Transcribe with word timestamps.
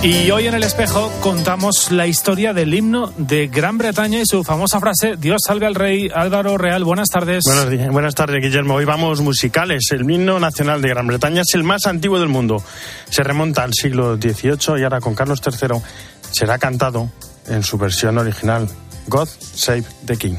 Y 0.00 0.30
hoy 0.30 0.46
en 0.46 0.54
el 0.54 0.62
espejo 0.62 1.10
contamos 1.20 1.90
la 1.90 2.06
historia 2.06 2.54
del 2.54 2.72
himno 2.72 3.12
de 3.16 3.48
Gran 3.48 3.78
Bretaña 3.78 4.20
y 4.20 4.26
su 4.26 4.44
famosa 4.44 4.78
frase 4.78 5.16
Dios 5.16 5.40
salve 5.44 5.66
al 5.66 5.74
rey 5.74 6.08
Álvaro 6.14 6.56
Real. 6.56 6.84
Buenas 6.84 7.08
tardes. 7.08 7.42
Buenos. 7.44 7.92
Buenas 7.92 8.14
tardes, 8.14 8.40
Guillermo. 8.40 8.74
Hoy 8.74 8.84
vamos 8.84 9.20
musicales. 9.20 9.88
El 9.90 10.08
himno 10.08 10.38
nacional 10.38 10.80
de 10.80 10.90
Gran 10.90 11.08
Bretaña 11.08 11.40
es 11.40 11.52
el 11.54 11.64
más 11.64 11.86
antiguo 11.86 12.20
del 12.20 12.28
mundo. 12.28 12.62
Se 13.10 13.24
remonta 13.24 13.64
al 13.64 13.74
siglo 13.74 14.16
XVIII 14.16 14.80
y 14.80 14.84
ahora 14.84 15.00
con 15.00 15.16
Carlos 15.16 15.42
III 15.44 15.80
será 16.30 16.58
cantado 16.58 17.10
en 17.48 17.64
su 17.64 17.76
versión 17.76 18.18
original. 18.18 18.68
God 19.08 19.28
Save 19.28 19.84
the 20.06 20.16
King. 20.16 20.36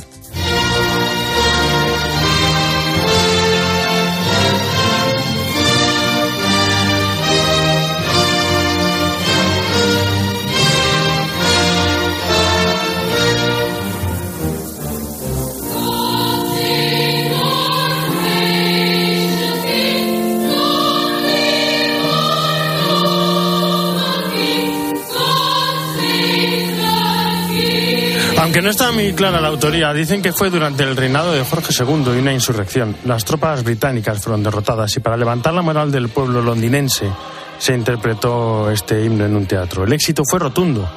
Aunque 28.40 28.62
no 28.62 28.70
está 28.70 28.94
muy 28.94 29.12
clara 29.12 29.42
la 29.42 29.50
autoría, 29.50 29.92
dicen 29.92 30.22
que 30.22 30.32
fue 30.32 30.50
durante 30.50 30.84
el 30.84 30.96
reinado 30.96 31.34
de 31.34 31.44
Jorge 31.44 31.74
II 31.78 32.06
y 32.16 32.20
una 32.20 32.32
insurrección. 32.32 32.96
Las 33.04 33.26
tropas 33.26 33.66
británicas 33.66 34.22
fueron 34.22 34.44
derrotadas 34.44 34.96
y 34.96 35.02
para 35.02 35.18
levantar 35.18 35.54
la 35.54 35.62
moral 35.62 35.92
del 35.92 36.08
pueblo 36.08 36.42
londinense 36.42 37.12
se 37.58 37.74
interpretó 37.74 38.72
este 38.72 39.04
himno 39.04 39.26
en 39.26 39.36
un 39.36 39.46
teatro. 39.46 39.84
El 39.84 39.92
éxito 39.92 40.24
fue 40.24 40.40
rotundo. 40.40 40.90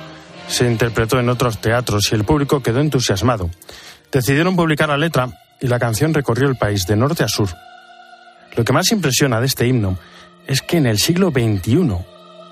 Se 0.46 0.70
interpretó 0.70 1.18
en 1.18 1.28
otros 1.30 1.58
teatros 1.58 2.10
y 2.12 2.14
el 2.14 2.22
público 2.22 2.62
quedó 2.62 2.78
entusiasmado. 2.78 3.50
Decidieron 4.12 4.54
publicar 4.54 4.88
la 4.88 4.96
letra 4.96 5.28
y 5.60 5.66
la 5.66 5.80
canción 5.80 6.14
recorrió 6.14 6.48
el 6.48 6.54
país 6.54 6.86
de 6.86 6.94
norte 6.94 7.24
a 7.24 7.28
sur. 7.28 7.48
Lo 8.54 8.64
que 8.64 8.72
más 8.72 8.92
impresiona 8.92 9.40
de 9.40 9.46
este 9.46 9.66
himno 9.66 9.98
es 10.46 10.62
que 10.62 10.76
en 10.76 10.86
el 10.86 10.98
siglo 10.98 11.32
XXI 11.32 11.90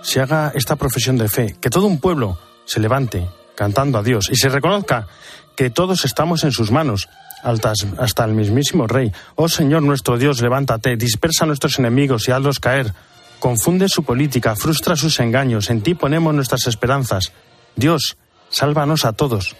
se 0.03 0.21
haga 0.21 0.51
esta 0.53 0.75
profesión 0.75 1.17
de 1.17 1.29
fe, 1.29 1.55
que 1.61 1.71
todo 1.71 1.87
un 1.87 2.01
pueblo 2.01 2.41
se 2.65 2.81
levante 2.81 3.29
cantando 3.61 3.99
a 3.99 4.03
Dios 4.03 4.31
y 4.33 4.37
se 4.37 4.49
reconozca 4.49 5.07
que 5.55 5.69
todos 5.69 6.07
estamos 6.07 6.45
en 6.45 6.51
sus 6.51 6.71
manos, 6.71 7.11
hasta 7.43 8.25
el 8.25 8.33
mismísimo 8.33 8.87
Rey. 8.87 9.13
Oh 9.37 9.51
Señor 9.51 9.83
nuestro 9.83 10.17
Dios, 10.17 10.41
levántate, 10.41 10.97
dispersa 10.97 11.45
a 11.45 11.47
nuestros 11.47 11.79
enemigos 11.79 12.27
y 12.27 12.33
hazlos 12.33 12.59
caer. 12.59 12.95
Confunde 13.39 13.91
su 13.91 14.03
política, 14.03 14.57
frustra 14.57 14.97
sus 14.97 15.21
engaños, 15.21 15.69
en 15.69 15.83
ti 15.83 15.95
ponemos 15.95 16.33
nuestras 16.33 16.67
esperanzas. 16.69 17.33
Dios, 17.77 18.17
sálvanos 18.49 19.05
a 19.05 19.13
todos. 19.13 19.55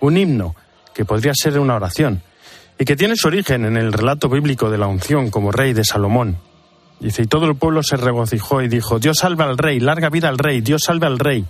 Un 0.00 0.16
himno 0.16 0.56
que 0.94 1.04
podría 1.04 1.34
ser 1.34 1.58
una 1.58 1.74
oración 1.74 2.22
y 2.78 2.86
que 2.86 2.96
tiene 2.96 3.14
su 3.14 3.28
origen 3.28 3.66
en 3.66 3.76
el 3.76 3.92
relato 3.92 4.30
bíblico 4.30 4.70
de 4.70 4.78
la 4.78 4.86
unción 4.86 5.28
como 5.28 5.52
rey 5.52 5.74
de 5.74 5.84
Salomón. 5.84 6.38
Dice, 6.98 7.24
y 7.24 7.26
todo 7.26 7.44
el 7.44 7.56
pueblo 7.56 7.82
se 7.82 7.98
regocijó 7.98 8.62
y 8.62 8.68
dijo, 8.68 8.98
Dios 8.98 9.18
salve 9.20 9.44
al 9.44 9.58
rey, 9.58 9.80
larga 9.80 10.08
vida 10.08 10.30
al 10.30 10.38
rey, 10.38 10.62
Dios 10.62 10.84
salve 10.86 11.06
al 11.06 11.18
rey 11.18 11.44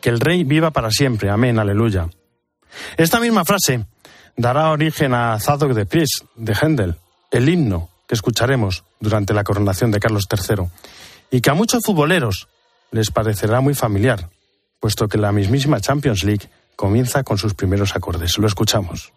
que 0.00 0.08
el 0.10 0.20
rey 0.20 0.44
viva 0.44 0.70
para 0.70 0.90
siempre. 0.90 1.30
Amén, 1.30 1.58
aleluya. 1.58 2.08
Esta 2.96 3.20
misma 3.20 3.44
frase 3.44 3.84
dará 4.36 4.70
origen 4.70 5.14
a 5.14 5.38
Zadok 5.38 5.72
de 5.72 5.86
Pris, 5.86 6.24
de 6.36 6.54
Händel, 6.54 6.96
el 7.30 7.48
himno 7.48 7.88
que 8.08 8.14
escucharemos 8.14 8.84
durante 8.98 9.34
la 9.34 9.44
coronación 9.44 9.90
de 9.90 10.00
Carlos 10.00 10.26
III, 10.30 10.64
y 11.30 11.40
que 11.40 11.50
a 11.50 11.54
muchos 11.54 11.84
futboleros 11.84 12.48
les 12.90 13.10
parecerá 13.10 13.60
muy 13.60 13.74
familiar, 13.74 14.30
puesto 14.80 15.08
que 15.08 15.18
la 15.18 15.32
mismísima 15.32 15.80
Champions 15.80 16.24
League 16.24 16.48
comienza 16.74 17.22
con 17.22 17.38
sus 17.38 17.54
primeros 17.54 17.94
acordes. 17.94 18.38
Lo 18.38 18.46
escuchamos. 18.46 19.12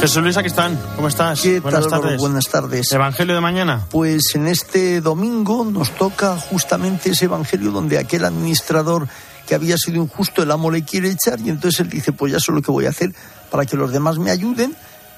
Jesús 0.00 0.22
Luis, 0.22 0.36
aquí 0.36 0.46
están. 0.46 0.78
¿Cómo 0.94 1.08
estás? 1.08 1.42
Buenas 1.60 1.88
tardes. 1.88 2.20
Buenas 2.20 2.48
tardes. 2.48 2.92
¿Evangelio 2.92 3.34
de 3.34 3.40
mañana? 3.40 3.84
Pues 3.90 4.32
en 4.34 4.46
este 4.46 5.00
domingo 5.00 5.64
nos 5.64 5.90
toca 5.90 6.36
justamente 6.36 7.10
ese 7.10 7.24
evangelio 7.24 7.72
donde 7.72 7.98
aquel 7.98 8.24
administrador 8.24 9.08
que 9.48 9.56
había 9.56 9.76
sido 9.76 10.00
injusto, 10.00 10.44
el 10.44 10.52
amo 10.52 10.70
le 10.70 10.84
quiere 10.84 11.10
echar 11.10 11.40
y 11.40 11.50
entonces 11.50 11.80
él 11.80 11.88
dice, 11.88 12.12
pues 12.12 12.32
ya 12.32 12.38
sé 12.38 12.52
lo 12.52 12.62
que 12.62 12.70
voy 12.70 12.86
a 12.86 12.90
hacer 12.90 13.12
para 13.50 13.66
que 13.66 13.76
los 13.76 13.90
demás 13.90 14.18
me 14.18 14.30
ayuden. 14.30 14.76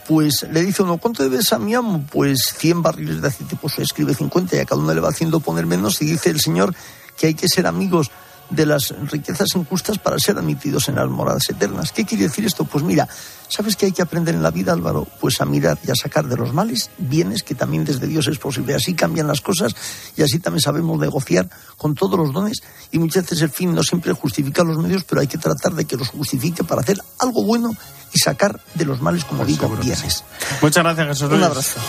Pues 0.09 0.47
le 0.51 0.63
dice 0.63 0.83
uno, 0.83 0.97
¿cuánto 0.97 1.23
debes 1.23 1.53
a 1.53 1.59
mi 1.59 1.75
amo? 1.75 2.03
Pues 2.11 2.55
100 2.57 2.83
barriles 2.83 3.21
de 3.21 3.29
aceite, 3.29 3.59
pues 3.61 3.79
escribe 3.81 4.15
50 4.15 4.57
y 4.57 4.61
a 4.61 4.65
cada 4.65 4.81
uno 4.81 4.95
le 4.95 5.01
va 5.01 5.11
haciendo 5.11 5.41
poner 5.41 5.67
menos 5.67 6.01
y 6.01 6.07
dice 6.07 6.31
el 6.31 6.41
Señor 6.41 6.75
que 7.19 7.27
hay 7.27 7.35
que 7.35 7.49
ser 7.49 7.67
amigos 7.67 8.11
de 8.51 8.67
las 8.67 8.95
riquezas 9.11 9.55
injustas 9.55 9.99
para 9.99 10.19
ser 10.19 10.39
admitidos 10.39 10.89
en 10.89 10.97
las 10.97 11.09
moradas 11.09 11.49
eternas. 11.49 11.93
¿Qué 11.93 12.05
quiere 12.05 12.25
decir 12.25 12.45
esto? 12.45 12.65
Pues 12.65 12.85
mira, 12.85 13.09
¿sabes 13.49 13.77
qué 13.77 13.87
hay 13.87 13.93
que 13.93 14.03
aprender 14.03 14.35
en 14.35 14.43
la 14.43 14.51
vida, 14.51 14.73
Álvaro? 14.73 15.07
Pues 15.21 15.41
a 15.41 15.45
mirar 15.45 15.79
y 15.87 15.91
a 15.91 15.95
sacar 15.95 16.27
de 16.27 16.37
los 16.37 16.53
males 16.53 16.91
bienes 16.99 17.43
que 17.43 17.55
también 17.55 17.85
desde 17.85 18.07
Dios 18.07 18.27
es 18.27 18.39
posible. 18.39 18.75
Así 18.75 18.95
cambian 18.95 19.27
las 19.27 19.41
cosas 19.41 19.75
y 20.17 20.23
así 20.23 20.39
también 20.39 20.61
sabemos 20.61 20.99
negociar 20.99 21.49
con 21.77 21.95
todos 21.95 22.19
los 22.19 22.33
dones 22.33 22.63
y 22.91 22.99
muchas 22.99 23.25
veces 23.25 23.43
el 23.43 23.51
fin 23.51 23.75
no 23.75 23.83
siempre 23.83 24.13
justifica 24.13 24.65
los 24.65 24.79
medios, 24.79 25.05
pero 25.05 25.21
hay 25.21 25.27
que 25.27 25.39
tratar 25.39 25.75
de 25.75 25.85
que 25.85 25.97
los 25.97 26.09
justifique 26.09 26.65
para 26.65 26.81
hacer 26.81 26.99
algo 27.19 27.45
bueno 27.45 27.75
y 28.13 28.19
sacar 28.19 28.61
de 28.75 28.85
los 28.85 29.01
males, 29.01 29.25
como 29.25 29.45
pues 29.45 29.57
digo, 29.57 29.69
bienes. 29.77 30.25
Muchas 30.61 30.83
gracias, 30.83 31.09
Jesús. 31.09 31.33
Un 31.33 31.43
abrazo. 31.43 31.81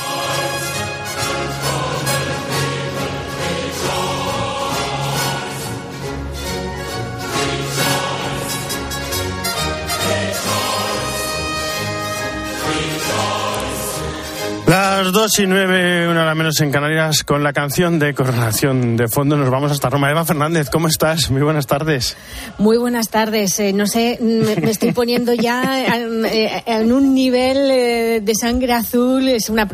Las 15.01 15.13
dos 15.13 15.39
y 15.39 15.47
nueve, 15.47 16.07
una 16.07 16.22
hora 16.22 16.35
menos 16.35 16.62
en 16.62 16.69
Canarias, 16.69 17.23
con 17.23 17.41
la 17.41 17.53
canción 17.53 17.97
de 17.97 18.13
coronación 18.13 18.95
de 18.95 19.07
fondo 19.07 19.35
nos 19.35 19.50
vamos 19.50 19.72
hasta 19.72 19.89
Roma. 19.89 20.12
Eva 20.12 20.23
Fernández, 20.25 20.69
¿cómo 20.69 20.88
estás? 20.88 21.31
Muy 21.31 21.41
buenas 21.41 21.66
tardes. 21.66 22.16
Muy 22.59 22.78
buenas 22.78 23.09
tardes. 23.09 23.59
Eh, 23.59 23.73
no 23.73 23.88
sé, 23.88 24.19
me, 24.22 24.69
estoy 24.69 24.91
poniendo 24.91 25.34
ya 25.34 25.97
eh, 26.06 26.64
en, 26.67 26.91
un 26.91 27.16
nivel 27.16 27.72
eh, 27.72 28.22
de 28.22 28.35
sangre 28.35 28.73
azul. 28.73 29.28
Es 29.28 29.49
una, 29.49 29.67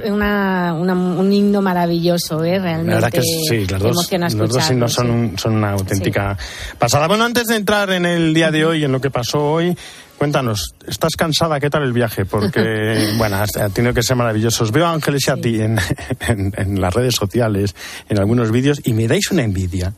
un 0.74 1.34
himno 1.34 1.62
maravilloso, 1.62 2.42
¿eh? 2.46 2.58
Realmente. 2.58 2.92
La 2.92 2.96
verdad 2.96 3.12
que 3.12 3.22
sí, 3.22 3.68
las 3.68 3.82
dos, 3.82 4.10
los 4.34 4.50
dos 4.50 4.72
himnos 4.72 4.94
son, 4.94 5.34
son 5.38 5.58
una 5.58 5.72
auténtica 5.72 6.38
pasada. 6.80 7.06
Bueno, 7.10 7.26
antes 7.26 7.48
de 7.48 7.58
entrar 7.58 7.92
en 7.92 8.06
el 8.06 8.34
día 8.34 8.50
de 8.50 8.66
hoy, 8.66 8.86
en 8.86 8.94
lo 8.94 9.02
que 9.02 9.12
pasó 9.12 9.40
hoy, 9.40 9.78
Cuéntanos, 10.18 10.74
¿estás 10.88 11.16
cansada? 11.16 11.60
¿Qué 11.60 11.70
tal 11.70 11.84
el 11.84 11.94
viaje? 11.94 12.26
Porque, 12.26 13.14
bueno, 13.18 13.38
ha 13.38 13.70
tenido 13.70 13.94
que 13.94 14.02
ser 14.02 14.16
maravilloso. 14.16 14.64
Os 14.64 14.72
veo 14.72 14.88
a 14.88 14.92
Ángeles 14.92 15.28
y 15.28 15.32
a 15.32 15.36
ti 15.36 15.62
en, 15.62 15.78
en, 16.20 16.82
las 16.82 16.94
redes 16.94 17.16
sociales, 17.16 17.76
en 18.10 18.18
algunos 18.18 18.52
vídeos, 18.52 18.82
y 18.84 18.94
me 18.94 19.08
dais 19.08 19.30
una 19.32 19.44
envidia. 19.44 19.94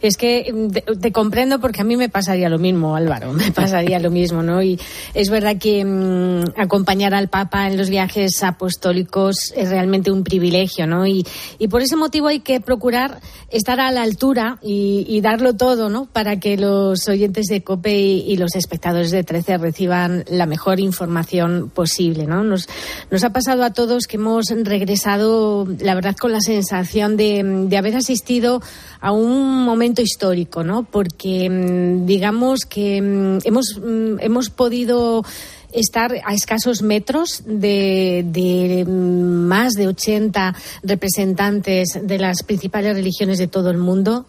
Es 0.00 0.16
que 0.16 0.52
mm, 0.52 0.98
te, 1.00 1.12
comprendo 1.12 1.60
porque 1.60 1.80
a 1.80 1.84
mí 1.84 1.96
me 1.96 2.08
pasaría 2.08 2.48
lo 2.48 2.58
mismo, 2.58 2.96
Álvaro, 2.96 3.32
me 3.34 3.50
pasaría 3.52 3.98
lo 3.98 4.10
mismo, 4.10 4.42
¿no? 4.42 4.62
Y 4.62 4.78
es 5.14 5.30
verdad 5.30 5.56
que 5.58 5.84
mm, 5.84 6.60
acompañar 6.60 7.14
al 7.14 7.28
Papa 7.28 7.66
en 7.66 7.76
los 7.76 7.90
viajes 7.90 8.42
apostólicos 8.42 9.52
es 9.56 9.70
realmente 9.70 10.10
un 10.10 10.24
privilegio, 10.24 10.86
¿no? 10.86 11.06
Y, 11.06 11.26
y 11.58 11.68
por 11.68 11.82
ese 11.82 11.96
motivo 11.96 12.28
hay 12.28 12.40
que 12.40 12.60
procurar 12.60 13.20
estar 13.50 13.80
a 13.80 13.90
la 13.90 14.02
altura 14.02 14.58
y, 14.62 15.20
darlo 15.20 15.54
todo, 15.54 15.88
¿no? 15.88 16.06
Para 16.06 16.38
que 16.38 16.56
los 16.56 17.08
oyentes 17.08 17.46
de 17.46 17.62
COPE 17.62 17.98
y, 17.98 18.36
los 18.36 18.54
espectadores 18.54 19.10
de 19.10 19.24
13 19.24 19.58
reciban 19.58 20.24
la 20.28 20.46
mejor 20.46 20.80
información 20.80 21.70
posible, 21.74 22.26
¿no? 22.26 22.44
Nos, 22.44 22.68
nos 23.10 23.24
ha 23.24 23.30
pasado 23.30 23.64
a 23.64 23.72
todos 23.72 24.06
que 24.06 24.16
hemos 24.16 24.46
regresado, 24.64 25.66
la 25.80 25.94
verdad, 25.94 26.16
con 26.16 26.32
la 26.32 26.40
sensación 26.40 27.16
de, 27.16 27.42
de 27.68 27.76
haber 27.76 27.96
asistido 27.96 28.62
a 29.00 29.12
un 29.12 29.64
momento 29.64 30.02
histórico, 30.02 30.64
¿no? 30.64 30.84
Porque 30.84 31.48
mm, 31.48 32.06
digamos 32.06 32.60
que 32.68 33.00
mm, 33.00 33.38
hemos, 33.44 33.78
mm, 33.78 34.20
hemos 34.20 34.50
podido 34.50 35.24
estar 35.72 36.14
a 36.24 36.34
escasos 36.34 36.82
metros 36.82 37.42
de, 37.46 38.24
de, 38.26 38.84
más 38.86 39.72
de 39.72 39.88
80 39.88 40.54
representantes 40.82 41.98
de 42.02 42.18
las 42.18 42.42
principales 42.42 42.94
religiones 42.94 43.38
de 43.38 43.48
todo 43.48 43.70
el 43.70 43.78
mundo 43.78 44.26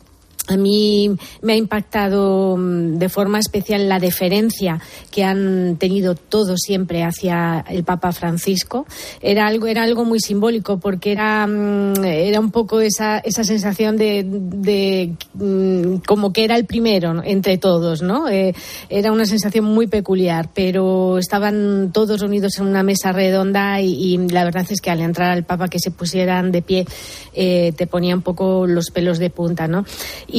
a 0.49 0.57
mí 0.57 1.15
me 1.41 1.53
ha 1.53 1.55
impactado 1.55 2.57
mm, 2.57 2.97
de 2.97 3.09
forma 3.09 3.39
especial 3.39 3.87
la 3.87 3.99
deferencia 3.99 4.81
que 5.11 5.23
han 5.23 5.77
tenido 5.77 6.15
todos 6.15 6.59
siempre 6.59 7.03
hacia 7.03 7.63
el 7.69 7.83
Papa 7.83 8.11
Francisco. 8.11 8.85
Era 9.21 9.47
algo, 9.47 9.67
era 9.67 9.83
algo 9.83 10.05
muy 10.05 10.19
simbólico 10.19 10.79
porque 10.79 11.11
era, 11.11 11.45
mm, 11.45 12.03
era 12.03 12.39
un 12.39 12.51
poco 12.51 12.81
esa, 12.81 13.19
esa 13.19 13.43
sensación 13.43 13.95
de, 13.97 15.13
mm, 15.33 15.97
como 16.07 16.33
que 16.33 16.43
era 16.43 16.55
el 16.55 16.65
primero 16.65 17.21
entre 17.23 17.57
todos, 17.57 18.01
¿no? 18.01 18.27
Eh, 18.27 18.55
era 18.89 19.11
una 19.11 19.25
sensación 19.25 19.65
muy 19.65 19.87
peculiar, 19.87 20.49
pero 20.53 21.19
estaban 21.19 21.91
todos 21.93 22.21
reunidos 22.21 22.57
en 22.57 22.65
una 22.65 22.81
mesa 22.81 23.11
redonda 23.11 23.81
y, 23.81 24.17
la 24.29 24.43
verdad 24.43 24.65
es 24.69 24.81
que 24.81 24.89
al 24.89 25.01
entrar 25.01 25.31
al 25.31 25.43
Papa 25.43 25.67
que 25.67 25.79
se 25.79 25.91
pusieran 25.91 26.51
de 26.51 26.61
pie 26.61 26.85
eh, 27.33 27.73
te 27.77 27.85
ponía 27.85 28.15
un 28.15 28.21
poco 28.21 28.65
los 28.65 28.89
pelos 28.89 29.19
de 29.19 29.29
punta, 29.29 29.67
¿no? 29.67 29.85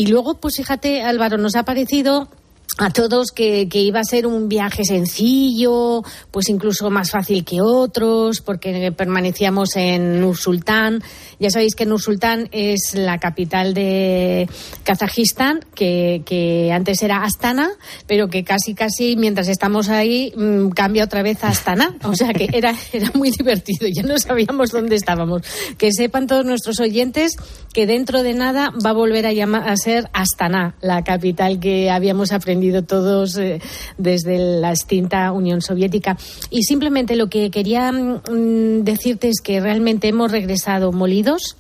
Luego, 0.07 0.35
pues 0.35 0.57
fíjate, 0.57 1.03
Álvaro, 1.03 1.37
nos 1.39 1.57
ha 1.57 1.65
parecido 1.65 2.29
a 2.79 2.91
todos 2.91 3.33
que, 3.33 3.69
iba 3.73 4.01
a 4.01 4.05
ser 4.05 4.27
un 4.27 4.49
viaje 4.49 4.85
sencillo, 4.85 6.03
pues 6.31 6.49
incluso 6.49 6.91
más 6.91 7.11
fácil 7.11 7.45
que 7.45 7.61
otros, 7.61 8.41
porque 8.41 8.93
permanecíamos 8.93 9.77
en 9.77 10.21
Nur 10.21 10.37
Sultán. 10.37 11.03
Ya 11.39 11.51
sabéis 11.51 11.75
que 11.75 11.87
Nur 11.87 12.01
Sultán 12.01 12.49
es 12.53 12.95
la 12.95 13.19
capital 13.19 13.75
de 13.75 14.49
Kazajistán, 14.85 15.61
que, 15.75 16.71
antes 16.73 17.03
era 17.03 17.25
Astana, 17.25 17.71
pero 18.07 18.29
que 18.29 18.45
casi, 18.45 18.75
casi 18.75 19.17
mientras 19.17 19.49
estamos 19.49 19.89
ahí 19.89 20.33
mm, 20.37 20.71
cambia 20.71 21.05
otra 21.05 21.23
vez 21.23 21.43
a 21.45 21.49
Astana. 21.49 21.97
O 22.05 22.15
sea 22.15 22.33
que 22.33 22.49
era, 22.53 22.75
era 22.93 23.11
muy 23.15 23.31
divertido, 23.31 23.89
ya 23.89 24.03
no 24.03 24.19
sabíamos 24.19 24.71
dónde 24.71 24.97
estábamos. 24.97 25.43
Que 25.77 25.91
sepan 25.93 26.27
todos 26.27 26.45
nuestros 26.45 26.79
oyentes 26.81 27.33
que 27.73 27.87
dentro 27.87 28.23
de 28.23 28.35
nada 28.35 28.73
va 28.85 28.91
a 28.91 28.95
volver 28.95 29.27
a, 29.27 29.33
llamar, 29.33 29.69
a 29.69 29.77
ser 29.77 30.09
Astana, 30.13 30.77
la 30.81 31.03
capital 31.03 31.59
que 31.61 31.91
habíamos 31.91 32.33
aprendido 32.33 32.60
todos 32.87 33.37
eh, 33.37 33.61
desde 33.99 34.39
la 34.39 34.71
extinta 34.71 35.33
Unión 35.33 35.61
Soviética. 35.61 36.17
Y 36.51 36.63
simplemente 36.63 37.17
lo 37.17 37.29
que 37.29 37.51
quería 37.51 37.91
mm, 37.93 38.85
decirte 38.85 39.29
es 39.29 39.41
que 39.43 39.61
realmente 39.61 40.09
hemos 40.09 40.31
regresado 40.31 40.93
molidos 40.93 41.57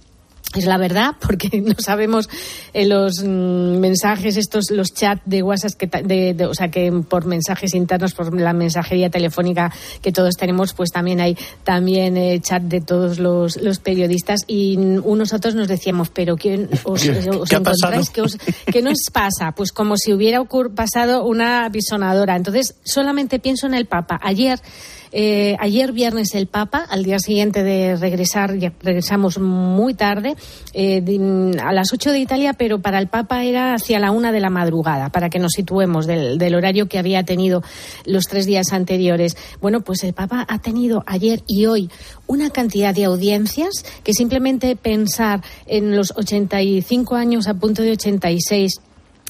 es 0.54 0.64
la 0.66 0.78
verdad, 0.78 1.14
porque 1.20 1.60
no 1.60 1.74
sabemos 1.78 2.28
en 2.72 2.88
los 2.88 3.22
mm, 3.22 3.78
mensajes, 3.78 4.36
estos, 4.36 4.70
los 4.70 4.92
chats 4.92 5.22
de 5.24 5.42
WhatsApp, 5.42 5.72
que, 5.74 6.44
o 6.44 6.54
sea, 6.54 6.70
que 6.70 6.92
por 7.08 7.24
mensajes 7.26 7.74
internos, 7.74 8.14
por 8.14 8.38
la 8.38 8.52
mensajería 8.52 9.10
telefónica 9.10 9.72
que 10.02 10.12
todos 10.12 10.34
tenemos, 10.34 10.74
pues 10.74 10.90
también 10.90 11.20
hay 11.20 11.36
también 11.64 12.16
eh, 12.16 12.40
chat 12.40 12.62
de 12.62 12.80
todos 12.80 13.18
los, 13.18 13.56
los, 13.56 13.78
periodistas 13.78 14.40
y 14.46 14.76
unos 14.76 15.32
otros 15.32 15.54
nos 15.54 15.68
decíamos, 15.68 16.10
pero 16.10 16.36
¿quién 16.36 16.68
os, 16.84 17.04
encontráis? 17.04 18.10
¿Qué, 18.10 18.22
os, 18.22 18.36
¿Qué, 18.66 18.82
nos 18.82 18.98
pasa? 19.12 19.52
Pues 19.52 19.72
como 19.72 19.96
si 19.96 20.12
hubiera 20.12 20.42
pasado 20.74 21.24
una 21.24 21.68
bisonadora. 21.68 22.36
Entonces, 22.36 22.74
solamente 22.82 23.38
pienso 23.38 23.66
en 23.66 23.74
el 23.74 23.86
Papa. 23.86 24.18
Ayer 24.22 24.60
eh, 25.12 25.56
ayer 25.58 25.92
viernes 25.92 26.34
el 26.34 26.46
Papa, 26.46 26.86
al 26.88 27.02
día 27.02 27.18
siguiente 27.18 27.62
de 27.62 27.96
regresar, 27.96 28.56
regresamos 28.82 29.38
muy 29.38 29.94
tarde, 29.94 30.36
eh, 30.72 31.02
a 31.62 31.72
las 31.72 31.92
8 31.92 32.12
de 32.12 32.20
Italia, 32.20 32.52
pero 32.52 32.80
para 32.80 32.98
el 32.98 33.08
Papa 33.08 33.44
era 33.44 33.74
hacia 33.74 33.98
la 33.98 34.10
una 34.12 34.32
de 34.32 34.40
la 34.40 34.50
madrugada, 34.50 35.10
para 35.10 35.30
que 35.30 35.38
nos 35.38 35.52
situemos 35.52 36.06
del, 36.06 36.38
del 36.38 36.54
horario 36.54 36.88
que 36.88 36.98
había 36.98 37.24
tenido 37.24 37.62
los 38.04 38.24
tres 38.24 38.46
días 38.46 38.72
anteriores. 38.72 39.36
Bueno, 39.60 39.80
pues 39.80 40.04
el 40.04 40.12
Papa 40.12 40.46
ha 40.48 40.58
tenido 40.60 41.02
ayer 41.06 41.42
y 41.46 41.66
hoy 41.66 41.90
una 42.26 42.50
cantidad 42.50 42.94
de 42.94 43.04
audiencias 43.04 43.84
que 44.04 44.14
simplemente 44.14 44.76
pensar 44.76 45.42
en 45.66 45.96
los 45.96 46.12
85 46.16 47.16
años 47.16 47.48
a 47.48 47.54
punto 47.54 47.82
de 47.82 47.92
86 47.92 48.80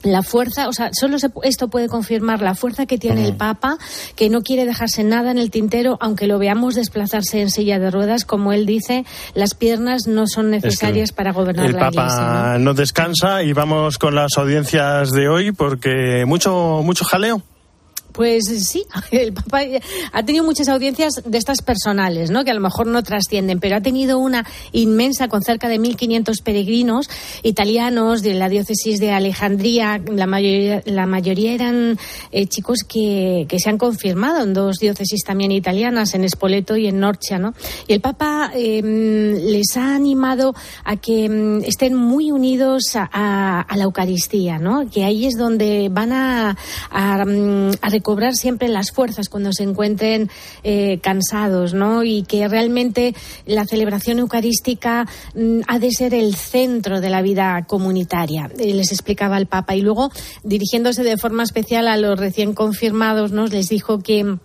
la 0.02 0.22
fuerza, 0.22 0.68
o 0.68 0.72
sea, 0.72 0.90
solo 0.92 1.16
esto 1.42 1.68
puede 1.68 1.88
confirmar 1.88 2.40
la 2.42 2.54
fuerza 2.54 2.86
que 2.86 2.98
tiene 2.98 3.24
el 3.26 3.34
Papa, 3.34 3.76
que 4.16 4.30
no 4.30 4.42
quiere 4.42 4.64
dejarse 4.64 5.04
nada 5.04 5.30
en 5.30 5.38
el 5.38 5.50
tintero, 5.50 5.98
aunque 6.00 6.26
lo 6.26 6.38
veamos 6.38 6.74
desplazarse 6.74 7.40
en 7.40 7.50
silla 7.50 7.78
de 7.78 7.90
ruedas, 7.90 8.24
como 8.24 8.52
él 8.52 8.66
dice, 8.66 9.04
las 9.34 9.54
piernas 9.54 10.06
no 10.06 10.26
son 10.26 10.50
necesarias 10.50 11.12
para 11.12 11.32
gobernar 11.32 11.66
el 11.66 11.76
Papa 11.76 12.56
¿no? 12.58 12.74
descansa 12.74 13.42
y 13.42 13.52
vamos 13.52 13.98
con 13.98 14.14
las 14.14 14.36
audiencias 14.36 15.10
de 15.10 15.28
hoy 15.28 15.52
porque 15.52 16.24
mucho 16.26 16.82
mucho 16.84 17.04
jaleo. 17.04 17.42
Pues 18.12 18.44
sí, 18.46 18.84
el 19.10 19.32
Papa 19.32 19.60
ha 20.12 20.22
tenido 20.24 20.44
muchas 20.44 20.68
audiencias 20.68 21.22
de 21.24 21.38
estas 21.38 21.62
personales, 21.62 22.30
¿no? 22.30 22.44
que 22.44 22.50
a 22.50 22.54
lo 22.54 22.60
mejor 22.60 22.86
no 22.86 23.02
trascienden, 23.02 23.60
pero 23.60 23.76
ha 23.76 23.80
tenido 23.80 24.18
una 24.18 24.46
inmensa 24.72 25.28
con 25.28 25.42
cerca 25.42 25.68
de 25.68 25.78
1.500 25.78 26.42
peregrinos 26.42 27.08
italianos 27.42 28.22
de 28.22 28.34
la 28.34 28.48
diócesis 28.48 28.98
de 29.00 29.12
Alejandría. 29.12 30.00
La 30.12 30.26
mayoría, 30.26 30.82
la 30.86 31.06
mayoría 31.06 31.52
eran 31.52 31.98
eh, 32.32 32.46
chicos 32.46 32.80
que, 32.86 33.46
se 33.60 33.68
han 33.68 33.78
confirmado 33.78 34.42
en 34.42 34.54
dos 34.54 34.78
diócesis 34.78 35.22
también 35.22 35.52
italianas, 35.52 36.14
en 36.14 36.28
Spoleto 36.28 36.76
y 36.76 36.86
en 36.86 36.98
Norcia. 37.00 37.38
¿no? 37.38 37.54
Y 37.86 37.92
el 37.92 38.00
Papa 38.00 38.50
em, 38.54 39.34
les 39.34 39.76
ha 39.76 39.94
animado 39.94 40.54
a 40.84 40.96
que 40.96 41.26
em, 41.26 41.62
estén 41.64 41.94
muy 41.94 42.30
unidos 42.30 42.82
a, 42.94 43.66
la 43.74 43.84
Eucaristía, 43.84 44.58
¿no? 44.58 44.90
que 44.90 45.04
ahí 45.04 45.26
es 45.26 45.36
donde 45.36 45.88
van 45.90 46.12
a, 46.12 46.56
a 46.90 47.90
cobrar 48.00 48.34
siempre 48.34 48.68
las 48.68 48.90
fuerzas 48.90 49.28
cuando 49.28 49.52
se 49.52 49.62
encuentren 49.62 50.30
eh, 50.62 50.98
cansados, 51.00 51.74
¿no? 51.74 52.04
Y 52.04 52.22
que 52.22 52.48
realmente 52.48 53.14
la 53.46 53.64
celebración 53.64 54.18
eucarística 54.18 55.06
mm, 55.34 55.60
ha 55.66 55.78
de 55.78 55.90
ser 55.90 56.14
el 56.14 56.34
centro 56.34 57.00
de 57.00 57.10
la 57.10 57.22
vida 57.22 57.64
comunitaria, 57.66 58.50
eh, 58.58 58.74
les 58.74 58.92
explicaba 58.92 59.38
el 59.38 59.46
Papa. 59.46 59.74
Y 59.76 59.82
luego, 59.82 60.10
dirigiéndose 60.44 61.02
de 61.02 61.16
forma 61.16 61.42
especial 61.42 61.88
a 61.88 61.96
los 61.96 62.18
recién 62.18 62.54
confirmados, 62.54 63.32
nos 63.32 63.52
les 63.52 63.68
dijo 63.68 64.00
que 64.00 64.36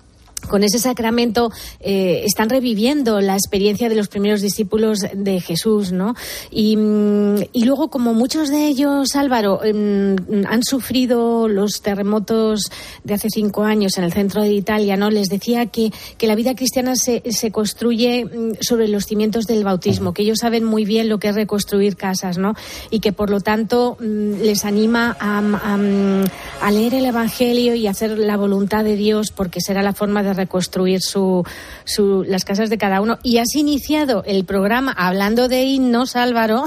con 0.47 0.63
ese 0.63 0.79
sacramento 0.79 1.51
eh, 1.79 2.23
están 2.25 2.49
reviviendo 2.49 3.21
la 3.21 3.33
experiencia 3.33 3.89
de 3.89 3.95
los 3.95 4.07
primeros 4.07 4.41
discípulos 4.41 4.99
de 5.13 5.41
Jesús, 5.41 5.91
¿no? 5.91 6.15
Y, 6.51 6.77
mm, 6.77 7.35
luego, 7.65 7.89
como 7.89 8.13
muchos 8.13 8.49
de 8.49 8.67
ellos, 8.67 9.15
Álvaro, 9.15 9.63
em, 9.63 10.15
han 10.47 10.63
sufrido 10.63 11.47
los 11.47 11.81
terremotos 11.81 12.71
de 13.03 13.13
hace 13.13 13.29
cinco 13.29 13.63
años 13.63 13.97
en 13.97 14.03
el 14.03 14.13
centro 14.13 14.41
de 14.41 14.53
Italia, 14.53 14.97
¿no? 14.97 15.09
Les 15.09 15.29
decía 15.29 15.65
que, 15.67 15.91
que 16.17 16.27
la 16.27 16.35
vida 16.35 16.55
cristiana 16.55 16.95
se, 16.95 17.23
se, 17.31 17.51
construye 17.51 18.25
mm, 18.25 18.57
sobre 18.61 18.87
los 18.87 19.05
cimientos 19.05 19.45
del 19.45 19.63
bautismo, 19.63 20.13
que 20.13 20.23
ellos 20.23 20.39
saben 20.41 20.63
muy 20.63 20.85
bien 20.85 21.09
lo 21.09 21.19
que 21.19 21.29
es 21.29 21.35
reconstruir 21.35 21.95
casas, 21.95 22.37
¿no? 22.37 22.53
Y 22.89 22.99
que, 22.99 23.13
por 23.13 23.29
lo 23.29 23.39
tanto, 23.39 23.97
mm, 23.99 24.41
les 24.41 24.65
anima 24.65 25.15
a, 25.19 25.41
a 26.61 26.71
leer 26.71 26.93
el 26.93 27.05
Evangelio 27.05 27.75
y 27.75 27.87
hacer 27.87 28.17
la 28.17 28.37
voluntad 28.37 28.83
de 28.83 28.95
Dios, 28.95 29.31
porque 29.31 29.61
será 29.61 29.81
la 29.81 29.93
forma 29.93 30.23
de 30.23 30.33
reconstruir 30.35 31.01
su, 31.01 31.43
su, 31.83 32.23
las 32.23 32.45
casas 32.45 32.69
de 32.69 32.77
cada 32.77 33.01
uno. 33.01 33.17
Y 33.23 33.37
has 33.37 33.55
iniciado 33.55 34.23
el 34.25 34.45
programa 34.45 34.91
hablando 34.91 35.47
de 35.47 35.63
himnos, 35.63 36.15
Álvaro, 36.15 36.63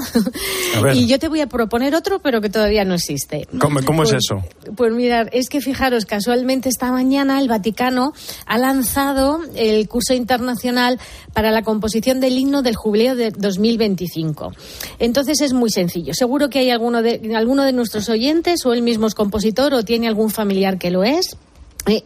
y 0.93 1.07
yo 1.07 1.19
te 1.19 1.27
voy 1.27 1.41
a 1.41 1.47
proponer 1.47 1.95
otro, 1.95 2.19
pero 2.19 2.41
que 2.41 2.49
todavía 2.49 2.83
no 2.85 2.95
existe. 2.95 3.47
¿Cómo, 3.59 3.79
es 3.79 3.85
pues, 3.85 4.13
eso? 4.13 4.43
Pues 4.75 4.93
mirar, 4.93 5.29
es 5.33 5.49
que 5.49 5.61
fijaros, 5.61 6.05
casualmente 6.05 6.69
esta 6.69 6.91
mañana 6.91 7.39
el 7.39 7.47
Vaticano 7.47 8.13
ha 8.45 8.57
lanzado 8.57 9.39
el 9.55 9.87
curso 9.87 10.13
internacional 10.13 10.99
para 11.33 11.51
la 11.51 11.61
composición 11.61 12.19
del 12.19 12.37
himno 12.37 12.61
del 12.61 12.75
jubileo 12.75 13.15
de 13.15 13.31
2025. 13.31 14.53
Entonces 14.99 15.41
es 15.41 15.53
muy 15.53 15.69
sencillo. 15.69 16.13
Seguro 16.13 16.49
que 16.49 16.59
hay 16.59 16.69
alguno 16.69 17.01
de, 17.01 17.33
alguno 17.35 17.63
de 17.63 17.73
nuestros 17.73 18.09
oyentes 18.09 18.65
o 18.65 18.73
él 18.73 18.81
mismo 18.81 19.07
es 19.07 19.15
compositor 19.15 19.73
o 19.73 19.83
tiene 19.83 20.07
algún 20.07 20.29
familiar 20.29 20.77
que 20.77 20.91
lo 20.91 21.03
es 21.03 21.37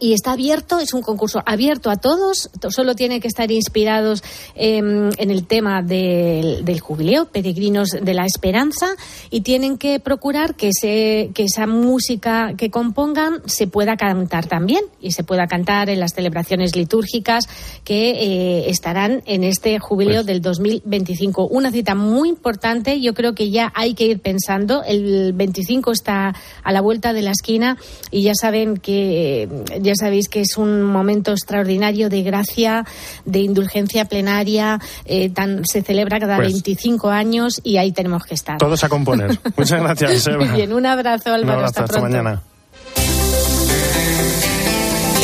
y 0.00 0.12
está 0.12 0.32
abierto, 0.32 0.78
es 0.78 0.92
un 0.94 1.02
concurso 1.02 1.42
abierto 1.46 1.90
a 1.90 1.96
todos, 1.96 2.50
solo 2.70 2.94
tienen 2.94 3.20
que 3.20 3.28
estar 3.28 3.50
inspirados 3.50 4.22
em, 4.54 5.10
en 5.16 5.30
el 5.30 5.46
tema 5.46 5.82
del, 5.82 6.80
jubileo, 6.80 7.26
peregrinos 7.26 7.90
de 7.90 8.14
la 8.14 8.26
esperanza, 8.26 8.86
y 9.30 9.42
tienen 9.42 9.78
que 9.78 10.00
procurar 10.00 10.54
que, 10.54 10.70
se, 10.72 11.30
que 11.34 11.44
esa 11.44 11.66
música 11.66 12.54
que 12.56 12.70
compongan 12.70 13.42
se 13.46 13.66
pueda 13.66 13.96
cantar 13.96 14.46
también, 14.46 14.84
y 15.00 15.12
se 15.12 15.22
pueda 15.22 15.46
cantar 15.46 15.90
en 15.90 16.00
las 16.00 16.12
celebraciones 16.14 16.74
litúrgicas 16.74 17.46
que 17.84 18.10
eh, 18.10 18.70
estarán 18.70 19.22
en 19.26 19.44
este 19.44 19.78
jubileo 19.78 20.24
pues 20.24 20.26
del 20.26 20.40
2025. 20.40 21.48
Una 21.48 21.70
cita 21.70 21.94
muy 21.94 22.28
importante, 22.28 23.00
yo 23.00 23.12
creo 23.12 23.34
que 23.34 23.50
ya 23.50 23.72
hay 23.74 23.94
que 23.94 24.06
ir 24.06 24.20
pensando, 24.20 24.82
el 24.84 25.32
25 25.34 25.92
está 25.92 26.34
a 26.62 26.72
la 26.72 26.80
vuelta 26.80 27.12
de 27.12 27.22
la 27.22 27.32
esquina 27.32 27.76
y 28.10 28.22
ya 28.22 28.32
saben 28.34 28.78
que 28.78 29.48
ya 29.80 29.94
sabéis 29.94 30.28
que 30.28 30.40
es 30.40 30.56
un 30.56 30.82
momento 30.82 31.32
extraordinario 31.32 32.08
de 32.08 32.22
gracia, 32.22 32.84
de 33.24 33.40
indulgencia 33.40 34.04
plenaria, 34.06 34.80
eh, 35.04 35.30
tan, 35.30 35.64
se 35.64 35.82
celebra 35.82 36.18
cada 36.18 36.38
25 36.38 37.02
pues 37.02 37.14
años 37.14 37.60
y 37.62 37.76
ahí 37.76 37.92
tenemos 37.92 38.24
que 38.24 38.34
estar. 38.34 38.58
Todos 38.58 38.84
a 38.84 38.88
componer. 38.88 39.38
Muchas 39.56 39.80
gracias. 39.80 40.28
Muy 40.36 40.48
bien, 40.48 40.72
un 40.72 40.86
abrazo, 40.86 41.32
Álvaro. 41.32 41.64
hasta, 41.64 42.00
mañana. 42.00 42.42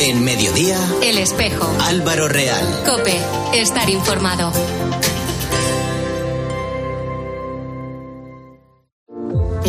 En 0.03 0.25
mediodía, 0.25 0.79
El 1.03 1.19
Espejo. 1.19 1.71
Álvaro 1.83 2.29
Real. 2.29 2.65
Cope, 2.87 3.17
estar 3.53 3.89
informado. 3.91 4.51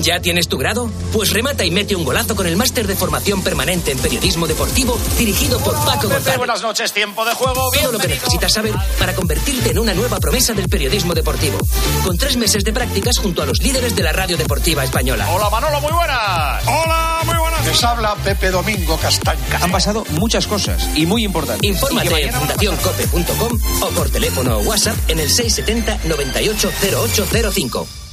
¿Ya 0.02 0.20
tienes 0.20 0.48
tu 0.48 0.58
grado? 0.58 0.90
Pues 1.14 1.32
remata 1.32 1.64
y 1.64 1.70
mete 1.70 1.96
un 1.96 2.04
golazo 2.04 2.36
con 2.36 2.48
el 2.48 2.58
máster 2.58 2.88
de 2.88 2.96
formación 2.96 3.44
permanente 3.44 3.92
en 3.92 4.00
periodismo 4.00 4.48
deportivo 4.48 4.98
dirigido 5.18 5.60
por 5.60 5.76
Paco 5.86 6.10
González. 6.10 6.38
Buenas 6.38 6.64
noches, 6.64 6.92
tiempo 6.92 7.24
de 7.24 7.36
juego. 7.36 7.70
Todo 7.72 7.92
lo 7.92 8.00
que 8.00 8.08
necesitas 8.08 8.52
saber 8.52 8.74
para 8.98 9.14
convertirte 9.14 9.70
en 9.70 9.78
una 9.78 9.94
nueva 9.94 10.20
promesa 10.20 10.54
del 10.54 10.70
periodismo 10.70 11.14
deportivo. 11.14 11.60
Con 12.04 12.18
tres 12.18 12.36
meses 12.36 12.64
de 12.64 12.74
prácticas 12.74 13.20
junto 13.20 13.44
a 13.44 13.46
los 13.46 13.62
líderes 13.62 13.96
de 13.96 14.02
la 14.02 14.12
radio 14.12 14.38
deportiva 14.38 14.84
española. 14.84 15.30
Hola 15.30 15.52
Manolo, 15.52 15.80
muy 15.82 15.92
buenas. 15.92 16.68
Hola, 16.68 17.20
muy 17.24 17.38
buenas. 17.38 17.66
Les 17.68 17.84
habla 17.84 18.16
Pepe 18.24 18.50
Domingo 18.50 18.98
Castaña. 18.98 19.60
Han 19.62 19.72
pasado 19.72 20.04
muchas 20.14 20.48
cosas 20.48 20.90
y 20.96 21.06
muy 21.06 21.24
importantes. 21.26 21.70
Infórmate 21.70 22.24
en 22.24 22.34
fundacioncope.com 22.34 23.60
o 23.84 23.88
por 23.90 24.10
teléfono 24.10 24.58
o 24.58 24.62
WhatsApp 24.62 24.98
en 25.10 25.20
el 25.20 25.30
670 25.30 26.08
980805. 26.08 28.01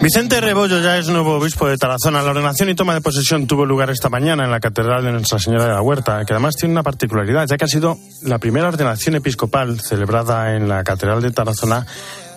Vicente 0.00 0.40
Rebollo 0.40 0.80
ya 0.80 0.96
es 0.96 1.08
nuevo 1.08 1.34
obispo 1.34 1.68
de 1.68 1.76
Tarazona. 1.76 2.22
La 2.22 2.30
ordenación 2.30 2.70
y 2.70 2.74
toma 2.74 2.94
de 2.94 3.02
posesión 3.02 3.46
tuvo 3.46 3.66
lugar 3.66 3.90
esta 3.90 4.08
mañana 4.08 4.44
en 4.44 4.50
la 4.50 4.58
Catedral 4.58 5.04
de 5.04 5.12
Nuestra 5.12 5.38
Señora 5.38 5.64
de 5.64 5.72
la 5.72 5.82
Huerta, 5.82 6.24
que 6.24 6.32
además 6.32 6.56
tiene 6.56 6.72
una 6.72 6.82
particularidad, 6.82 7.46
ya 7.46 7.58
que 7.58 7.66
ha 7.66 7.68
sido 7.68 7.98
la 8.22 8.38
primera 8.38 8.68
ordenación 8.68 9.16
episcopal 9.16 9.78
celebrada 9.80 10.56
en 10.56 10.66
la 10.66 10.82
Catedral 10.82 11.20
de 11.20 11.32
Tarazona 11.32 11.84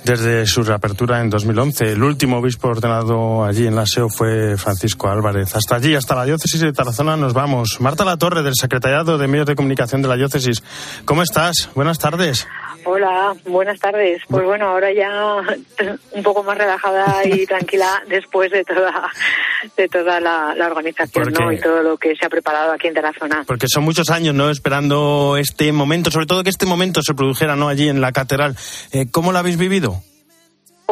desde 0.04 0.46
su 0.46 0.64
reapertura 0.64 1.22
en 1.22 1.30
2011. 1.30 1.92
El 1.94 2.04
último 2.04 2.38
obispo 2.38 2.70
ordenado 2.70 3.44
allí 3.44 3.68
en 3.68 3.76
la 3.76 3.86
SEO 3.86 4.10
fue 4.10 4.58
Francisco 4.58 5.10
Álvarez. 5.10 5.56
Hasta 5.56 5.76
allí, 5.76 5.96
hasta 5.96 6.16
la 6.16 6.26
diócesis 6.26 6.62
de 6.62 6.74
Tarazona, 6.74 7.18
nos 7.18 7.34
vamos. 7.34 7.80
Marta 7.80 8.06
La 8.06 8.18
Torre, 8.18 8.44
del 8.44 8.56
Secretariado 8.56 9.18
de 9.18 9.28
Medios 9.28 9.48
de 9.48 9.56
Comunicación 9.56 10.02
de 10.02 10.08
la 10.08 10.16
diócesis. 10.16 10.64
¿Cómo 11.06 11.24
estás? 11.24 11.70
Buenas 11.76 12.00
tardes. 12.00 12.48
Hola, 12.86 13.36
buenas 13.46 13.80
tardes. 13.80 14.22
Pues 14.28 14.46
bueno, 14.46 14.68
ahora 14.68 14.92
ya 14.94 15.38
un 16.12 16.24
poco 16.24 16.44
más 16.44 16.58
relajada 16.58 17.26
y 17.26 17.46
tranquila 17.48 18.04
después 18.08 18.52
de 18.52 18.64
toda 18.64 19.10
de 19.78 19.88
toda 19.88 20.20
la, 20.20 20.56
organización 20.66 21.34
¿no? 21.34 21.52
y 21.52 21.60
todo 21.60 21.82
lo 21.82 21.98
que 21.98 22.16
se 22.16 22.26
ha 22.26 22.30
preparado 22.30 22.74
aquí 22.74 22.88
en 22.88 22.94
Tarazona. 22.94 23.44
Porque 23.48 23.68
son 23.68 23.84
muchos 23.84 24.10
años, 24.10 24.36
¿no? 24.36 24.50
Esperando 24.50 25.38
este 25.38 25.72
momento, 25.72 26.12
sobre 26.12 26.26
todo 26.26 26.44
que 26.44 26.50
este 26.50 26.66
momento 26.66 27.02
se 27.02 27.14
produjera, 27.14 27.56
¿no? 27.56 27.70
Allí 27.70 27.88
en 27.88 28.02
la 28.02 28.12
catedral. 28.12 28.56
Eh, 28.92 29.06
¿Cómo 29.12 29.32
lo 29.32 29.40
habéis 29.40 29.58
vivido? 29.58 30.02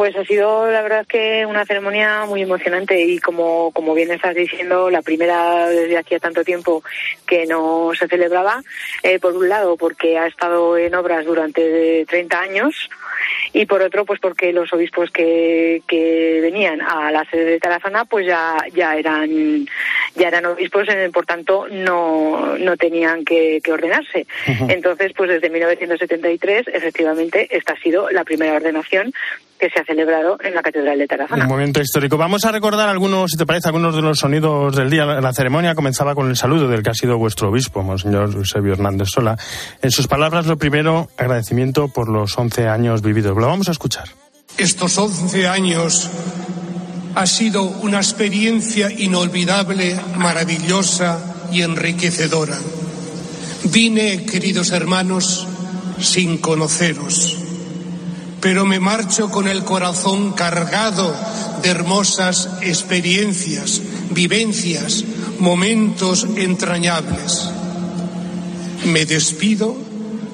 Pues 0.02 0.16
ha 0.16 0.24
sido 0.24 0.68
la 0.68 0.82
verdad 0.82 1.06
que 1.06 1.46
una 1.46 1.64
ceremonia 1.64 2.24
muy 2.26 2.42
emocionante 2.42 3.00
y 3.00 3.20
como, 3.20 3.70
como 3.70 3.94
bien 3.94 4.10
estás 4.10 4.34
diciendo, 4.34 4.90
la 4.90 5.00
primera 5.00 5.68
desde 5.68 5.96
hacía 5.96 6.18
tanto 6.18 6.42
tiempo 6.42 6.82
que 7.24 7.46
no 7.46 7.92
se 7.96 8.08
celebraba, 8.08 8.64
eh, 9.04 9.20
por 9.20 9.36
un 9.36 9.48
lado 9.48 9.76
porque 9.76 10.18
ha 10.18 10.26
estado 10.26 10.76
en 10.76 10.92
obras 10.96 11.24
durante 11.24 12.04
30 12.06 12.40
años 12.40 12.90
y 13.52 13.64
por 13.66 13.80
otro 13.80 14.04
pues 14.04 14.18
porque 14.18 14.52
los 14.52 14.72
obispos 14.72 15.08
que, 15.12 15.82
que 15.86 16.40
venían 16.42 16.80
a 16.80 17.12
la 17.12 17.24
sede 17.30 17.44
de 17.44 17.60
Tarazona 17.60 18.04
pues 18.04 18.26
ya, 18.26 18.56
ya 18.74 18.96
eran 18.96 19.68
ya 20.14 20.28
eran 20.28 20.46
obispos, 20.46 20.88
eh, 20.88 21.10
por 21.12 21.26
tanto 21.26 21.66
no, 21.70 22.56
no 22.58 22.76
tenían 22.76 23.24
que, 23.24 23.60
que 23.62 23.72
ordenarse. 23.72 24.26
Entonces 24.68 25.12
pues 25.16 25.30
desde 25.30 25.50
1973 25.50 26.66
efectivamente 26.72 27.48
esta 27.50 27.74
ha 27.74 27.80
sido 27.80 28.10
la 28.10 28.24
primera 28.24 28.54
ordenación 28.54 29.12
que 29.62 29.70
se 29.70 29.78
ha 29.78 29.84
celebrado 29.84 30.38
en 30.42 30.56
la 30.56 30.62
Catedral 30.62 30.98
de 30.98 31.06
Tarazona. 31.06 31.44
Un 31.44 31.50
momento 31.50 31.80
histórico. 31.80 32.16
Vamos 32.16 32.44
a 32.44 32.50
recordar 32.50 32.88
algunos, 32.88 33.30
si 33.30 33.38
te 33.38 33.46
parece, 33.46 33.68
algunos 33.68 33.94
de 33.94 34.02
los 34.02 34.18
sonidos 34.18 34.74
del 34.74 34.90
día. 34.90 35.04
La 35.04 35.32
ceremonia 35.32 35.76
comenzaba 35.76 36.16
con 36.16 36.28
el 36.28 36.36
saludo 36.36 36.66
del 36.66 36.82
que 36.82 36.90
ha 36.90 36.94
sido 36.94 37.16
vuestro 37.16 37.48
obispo, 37.48 37.80
Monseñor 37.84 38.34
Eusebio 38.34 38.72
Hernández 38.72 39.10
Sola. 39.10 39.36
En 39.80 39.92
sus 39.92 40.08
palabras, 40.08 40.46
lo 40.46 40.56
primero, 40.56 41.08
agradecimiento 41.16 41.86
por 41.86 42.08
los 42.08 42.36
11 42.36 42.66
años 42.66 43.02
vividos. 43.02 43.36
Lo 43.36 43.46
vamos 43.46 43.68
a 43.68 43.70
escuchar. 43.70 44.08
Estos 44.58 44.98
11 44.98 45.46
años 45.46 46.10
ha 47.14 47.26
sido 47.26 47.62
una 47.62 47.98
experiencia 47.98 48.90
inolvidable, 48.90 49.98
maravillosa 50.16 51.18
y 51.52 51.62
enriquecedora. 51.62 52.58
Vine, 53.64 54.24
queridos 54.24 54.70
hermanos, 54.70 55.46
sin 56.00 56.38
conoceros 56.38 57.42
pero 58.42 58.66
me 58.66 58.80
marcho 58.80 59.30
con 59.30 59.46
el 59.46 59.62
corazón 59.62 60.32
cargado 60.32 61.14
de 61.62 61.68
hermosas 61.68 62.48
experiencias, 62.60 63.80
vivencias, 64.10 65.04
momentos 65.38 66.26
entrañables. 66.36 67.48
Me 68.84 69.06
despido, 69.06 69.76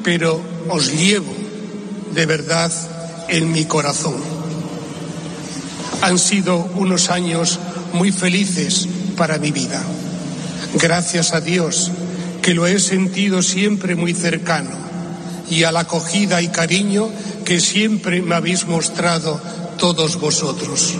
pero 0.03 0.41
os 0.71 0.91
llevo 0.91 1.35
de 2.15 2.25
verdad 2.25 2.73
en 3.29 3.53
mi 3.53 3.67
corazón. 3.67 4.38
Han 6.03 6.19
sido 6.19 6.57
unos 6.77 7.11
años 7.11 7.59
muy 7.93 8.13
felices 8.13 8.89
para 9.17 9.39
mi 9.39 9.51
vida. 9.51 9.83
Gracias 10.75 11.33
a 11.33 11.41
Dios, 11.41 11.91
que 12.43 12.55
lo 12.55 12.67
he 12.67 12.79
sentido 12.79 13.43
siempre 13.43 13.97
muy 13.97 14.15
cercano, 14.15 14.71
y 15.51 15.65
a 15.65 15.73
la 15.73 15.81
acogida 15.81 16.43
y 16.43 16.49
cariño 16.49 17.09
que 17.45 17.61
siempre 17.61 18.21
me 18.21 18.35
habéis 18.35 18.67
mostrado 18.67 19.41
todos 19.79 20.21
vosotros. 20.21 20.95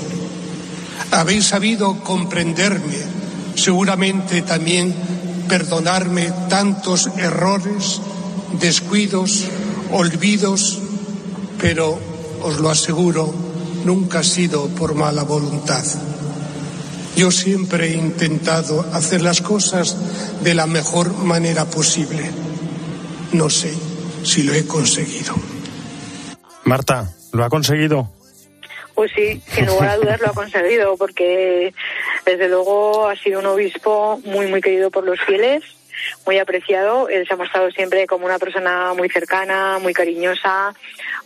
Habéis 1.11 1.47
sabido 1.47 2.03
comprenderme, 2.03 2.97
seguramente 3.55 4.43
también 4.43 4.95
perdonarme 5.49 6.31
tantos 6.49 7.09
errores, 7.17 8.01
descuidos, 8.61 9.45
olvidos, 9.91 10.79
pero 11.61 11.99
os 12.43 12.59
lo 12.59 12.71
aseguro, 12.71 13.35
nunca 13.85 14.21
ha 14.21 14.25
sido 14.25 14.69
por 14.69 14.95
mala 14.95 15.23
voluntad. 15.23 15.85
Yo 17.17 17.31
siempre 17.31 17.89
he 17.89 17.97
intentado 17.97 18.85
hacer 18.93 19.23
las 19.23 19.41
cosas 19.41 19.97
de 20.43 20.55
la 20.55 20.67
mejor 20.67 21.13
manera 21.13 21.65
posible. 21.65 22.31
No 23.33 23.51
sé 23.51 23.73
si 24.23 24.43
lo 24.43 24.55
he 24.55 24.67
conseguido. 24.67 25.35
Marta, 26.65 27.13
¿lo 27.33 27.45
ha 27.45 27.49
conseguido? 27.49 28.11
Pues 28.95 29.11
sí, 29.15 29.41
sin 29.55 29.67
lugar 29.67 29.91
a 29.91 29.97
dudas 29.97 30.21
lo 30.21 30.31
ha 30.31 30.33
conseguido, 30.33 30.97
porque 30.97 31.73
desde 32.27 32.49
luego 32.49 33.09
ha 33.09 33.17
sido 33.17 33.41
un 33.41 33.47
obispo 33.47 34.21
muy, 34.25 34.49
muy 34.49 34.61
querido 34.61 34.91
por 34.91 35.05
los 35.05 35.21
fieles 35.21 35.63
muy 36.27 36.39
apreciado. 36.39 37.09
Él 37.09 37.27
se 37.27 37.35
ha 37.35 37.37
mostrado 37.37 37.71
siempre 37.71 38.07
como 38.07 38.27
una 38.27 38.39
persona 38.39 38.93
muy 38.95 39.09
cercana, 39.09 39.79
muy 39.79 39.95
cariñosa, 39.95 40.75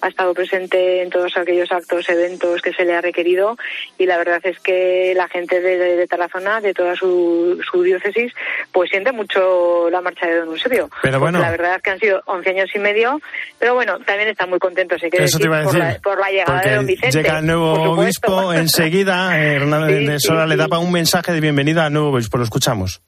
ha 0.00 0.08
estado 0.08 0.34
presente 0.34 1.02
en 1.02 1.10
todos 1.10 1.36
aquellos 1.36 1.70
actos, 1.72 2.08
eventos 2.08 2.60
que 2.62 2.72
se 2.72 2.84
le 2.84 2.94
ha 2.94 3.00
requerido 3.00 3.56
y 3.98 4.06
la 4.06 4.16
verdad 4.16 4.40
es 4.44 4.58
que 4.60 5.12
la 5.16 5.28
gente 5.28 5.60
de, 5.60 5.76
de 5.76 6.06
Tarazona, 6.06 6.60
de 6.60 6.74
toda 6.74 6.94
su, 6.96 7.60
su, 7.70 7.82
diócesis, 7.82 8.32
pues 8.72 8.90
siente 8.90 9.12
mucho 9.12 9.90
la 9.90 10.00
marcha 10.00 10.26
de 10.26 10.40
Don 10.40 10.48
Eusebio. 10.48 10.90
Pero 11.02 11.20
bueno. 11.20 11.38
La 11.38 11.50
verdad 11.50 11.76
es 11.76 11.82
que 11.82 11.90
han 11.90 11.98
sido 11.98 12.22
11 12.26 12.50
años 12.50 12.70
y 12.74 12.78
medio, 12.78 13.20
pero 13.58 13.74
bueno, 13.74 13.98
también 14.00 14.28
están 14.28 14.50
muy 14.50 14.58
contentos, 14.58 15.00
se 15.00 15.10
quiere 15.10 15.24
Eso 15.24 15.38
decir, 15.38 15.42
te 15.42 15.46
iba 15.46 15.56
a 15.56 15.60
decir, 15.60 15.80
por, 15.80 15.88
la, 15.88 15.98
por 16.00 16.20
la 16.20 16.30
llegada 16.30 16.60
de 16.60 16.74
Don 16.74 16.86
Vicente. 16.86 17.16
Llega 17.16 17.38
el 17.38 17.46
nuevo 17.46 17.72
obispo 17.92 18.52
enseguida, 18.52 19.38
eh, 19.40 19.56
Hernández 19.56 19.92
Sí, 20.22 20.28
Sola 20.28 20.44
sí, 20.44 20.50
le 20.50 20.56
daba 20.56 20.78
un 20.78 20.92
mensaje 20.92 21.32
de 21.32 21.40
bienvenida 21.40 21.86
al 21.86 21.92
nuevo 21.92 22.10
obispo, 22.10 22.38
lo 22.38 22.44
escuchamos. 22.44 23.02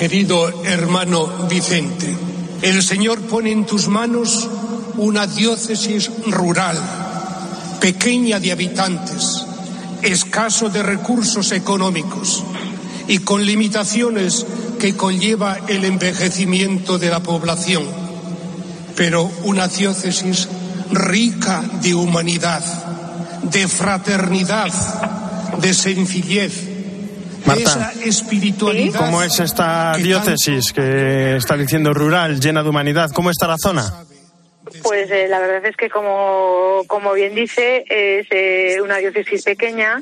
Querido 0.00 0.64
hermano 0.64 1.26
Vicente, 1.48 2.16
el 2.62 2.82
Señor 2.82 3.20
pone 3.20 3.50
en 3.50 3.66
tus 3.66 3.88
manos 3.88 4.48
una 4.96 5.26
diócesis 5.26 6.10
rural, 6.26 6.78
pequeña 7.80 8.40
de 8.40 8.52
habitantes, 8.52 9.44
escaso 10.02 10.70
de 10.70 10.82
recursos 10.82 11.52
económicos 11.52 12.42
y 13.08 13.18
con 13.18 13.44
limitaciones 13.44 14.46
que 14.78 14.96
conlleva 14.96 15.58
el 15.68 15.84
envejecimiento 15.84 16.98
de 16.98 17.10
la 17.10 17.22
población, 17.22 17.84
pero 18.96 19.30
una 19.44 19.68
diócesis 19.68 20.48
rica 20.90 21.62
de 21.82 21.94
humanidad, 21.94 22.62
de 23.42 23.68
fraternidad, 23.68 24.72
de 25.60 25.74
sencillez, 25.74 26.69
Marta. 27.46 27.92
¿Cómo 28.96 29.22
es 29.22 29.40
esta 29.40 29.96
diócesis 29.96 30.72
que 30.72 31.36
está 31.36 31.56
diciendo 31.56 31.92
rural, 31.92 32.40
llena 32.40 32.62
de 32.62 32.68
humanidad? 32.68 33.10
¿Cómo 33.12 33.30
está 33.30 33.46
la 33.46 33.56
zona? 33.58 34.04
Pues 34.82 35.10
eh, 35.10 35.26
la 35.28 35.40
verdad 35.40 35.64
es 35.66 35.76
que, 35.76 35.90
como, 35.90 36.82
como 36.86 37.12
bien 37.12 37.34
dice, 37.34 37.84
es 37.88 38.26
eh, 38.30 38.80
una 38.80 38.98
diócesis 38.98 39.42
pequeña, 39.42 40.00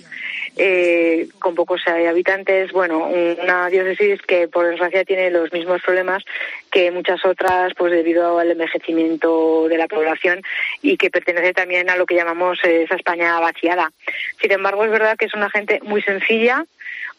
eh, 0.61 1.29
con 1.39 1.55
pocos 1.55 1.81
eh, 1.87 2.09
habitantes. 2.09 2.73
Bueno, 2.73 3.07
una 3.07 3.69
diócesis 3.69 4.21
que, 4.23 4.49
por 4.49 4.67
desgracia, 4.67 5.05
tiene 5.05 5.31
los 5.31 5.53
mismos 5.53 5.81
problemas 5.83 6.25
que 6.71 6.91
muchas 6.91 7.25
otras, 7.25 7.73
pues 7.77 7.93
debido 7.93 8.39
al 8.39 8.51
envejecimiento 8.51 9.69
de 9.69 9.79
la 9.79 9.87
población 9.87 10.43
y 10.83 10.97
que 10.97 11.11
pertenece 11.11 11.55
también 11.55 11.89
a 11.89 11.97
lo 11.97 12.07
que 12.07 12.17
llamamos 12.17 12.59
eh, 12.65 12.83
esa 12.83 12.97
España 12.97 13.39
vaciada. 13.41 13.93
Sin 14.41 14.53
embargo, 14.53 14.85
es 14.85 14.91
verdad 14.91 15.17
que 15.17 15.27
es 15.27 15.35
una 15.35 15.49
gente 15.49 15.81
muy 15.85 16.03
sencilla, 16.03 16.65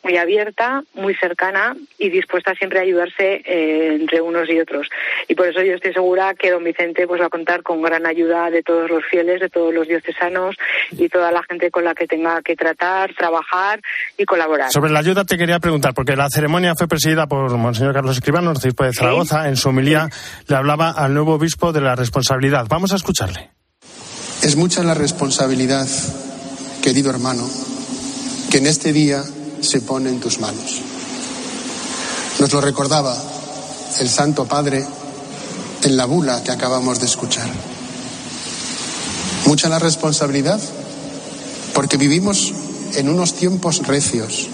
muy 0.03 0.17
abierta, 0.17 0.83
muy 0.93 1.13
cercana 1.15 1.75
y 1.97 2.09
dispuesta 2.09 2.53
siempre 2.55 2.79
a 2.79 2.83
ayudarse 2.83 3.41
eh, 3.45 3.95
entre 3.99 4.21
unos 4.21 4.49
y 4.49 4.59
otros. 4.59 4.87
Y 5.27 5.35
por 5.35 5.47
eso 5.47 5.61
yo 5.61 5.73
estoy 5.73 5.93
segura 5.93 6.33
que 6.33 6.51
don 6.51 6.63
Vicente 6.63 7.05
pues 7.05 7.21
va 7.21 7.25
a 7.25 7.29
contar 7.29 7.63
con 7.63 7.81
gran 7.81 8.05
ayuda 8.05 8.49
de 8.49 8.63
todos 8.63 8.89
los 8.89 9.03
fieles, 9.05 9.41
de 9.41 9.49
todos 9.49 9.73
los 9.73 9.87
diocesanos 9.87 10.55
y 10.91 11.09
toda 11.09 11.31
la 11.31 11.43
gente 11.43 11.69
con 11.69 11.83
la 11.83 11.93
que 11.93 12.07
tenga 12.07 12.41
que 12.41 12.55
tratar, 12.55 13.13
trabajar 13.13 13.81
y 14.17 14.25
colaborar. 14.25 14.71
Sobre 14.71 14.91
la 14.91 14.99
ayuda 14.99 15.25
te 15.25 15.37
quería 15.37 15.59
preguntar, 15.59 15.93
porque 15.93 16.15
la 16.15 16.29
ceremonia 16.29 16.75
fue 16.75 16.87
presidida 16.87 17.27
por 17.27 17.55
Monseñor 17.57 17.93
Carlos 17.93 18.15
Escribano, 18.15 18.51
arzobispo 18.51 18.85
de 18.85 18.93
Zaragoza. 18.93 19.47
En 19.49 19.57
su 19.57 19.69
homilía 19.69 20.09
le 20.47 20.55
hablaba 20.55 20.91
al 20.91 21.13
nuevo 21.13 21.33
obispo 21.33 21.73
de 21.73 21.81
la 21.81 21.95
responsabilidad. 21.95 22.65
Vamos 22.69 22.93
a 22.93 22.95
escucharle. 22.95 23.49
Es 24.41 24.55
mucha 24.55 24.81
la 24.83 24.93
responsabilidad, 24.93 25.85
querido 26.81 27.09
hermano, 27.09 27.45
que 28.49 28.59
en 28.59 28.67
este 28.67 28.93
día 28.93 29.21
se 29.61 29.81
pone 29.81 30.09
en 30.09 30.19
tus 30.19 30.39
manos. 30.39 30.81
Nos 32.39 32.51
lo 32.53 32.61
recordaba 32.61 33.15
el 33.99 34.09
Santo 34.09 34.45
Padre 34.45 34.85
en 35.83 35.97
la 35.97 36.05
bula 36.05 36.43
que 36.43 36.51
acabamos 36.51 36.99
de 36.99 37.05
escuchar. 37.05 37.49
Mucha 39.45 39.69
la 39.69 39.79
responsabilidad 39.79 40.59
porque 41.73 41.97
vivimos 41.97 42.53
en 42.95 43.09
unos 43.09 43.33
tiempos 43.33 43.85
recios, 43.85 44.47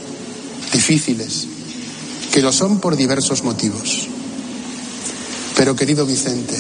difíciles, 0.72 1.48
que 2.32 2.42
lo 2.42 2.52
son 2.52 2.80
por 2.80 2.96
diversos 2.96 3.44
motivos. 3.44 4.08
Pero 5.56 5.76
querido 5.76 6.06
Vicente, 6.06 6.56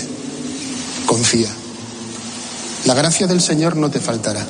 confía. 1.06 1.50
La 2.86 2.94
gracia 2.94 3.28
del 3.28 3.42
Señor 3.42 3.75
no 3.75 3.90
te 3.90 4.00
faltará. 4.00 4.46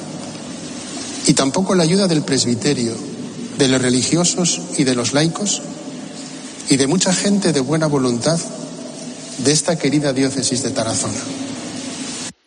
Y 1.28 1.34
tampoco 1.34 1.74
la 1.74 1.84
ayuda 1.84 2.08
del 2.08 2.22
presbiterio, 2.22 2.94
de 3.58 3.68
los 3.68 3.82
religiosos 3.82 4.80
y 4.80 4.84
de 4.84 4.96
los 4.96 5.14
laicos 5.14 5.62
y 6.70 6.78
de 6.78 6.88
mucha 6.88 7.14
gente 7.14 7.54
de 7.54 7.62
buena 7.62 7.88
voluntad 7.88 8.38
de 9.40 9.52
esta 9.52 9.78
querida 9.78 10.14
diócesis 10.14 10.64
de 10.64 10.72
Tarazona. 10.72 11.20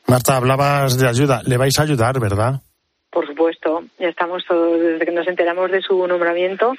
Marta, 0.07 0.37
hablabas 0.37 0.99
de 0.99 1.07
ayuda. 1.07 1.43
Le 1.45 1.57
vais 1.57 1.79
a 1.79 1.83
ayudar, 1.83 2.19
¿verdad? 2.19 2.63
Por 3.11 3.27
supuesto, 3.27 3.85
ya 3.99 4.09
estamos 4.09 4.45
todos, 4.47 4.81
desde 4.81 5.05
que 5.05 5.13
nos 5.13 5.27
enteramos 5.27 5.71
de 5.71 5.81
su 5.83 6.07
nombramiento, 6.07 6.75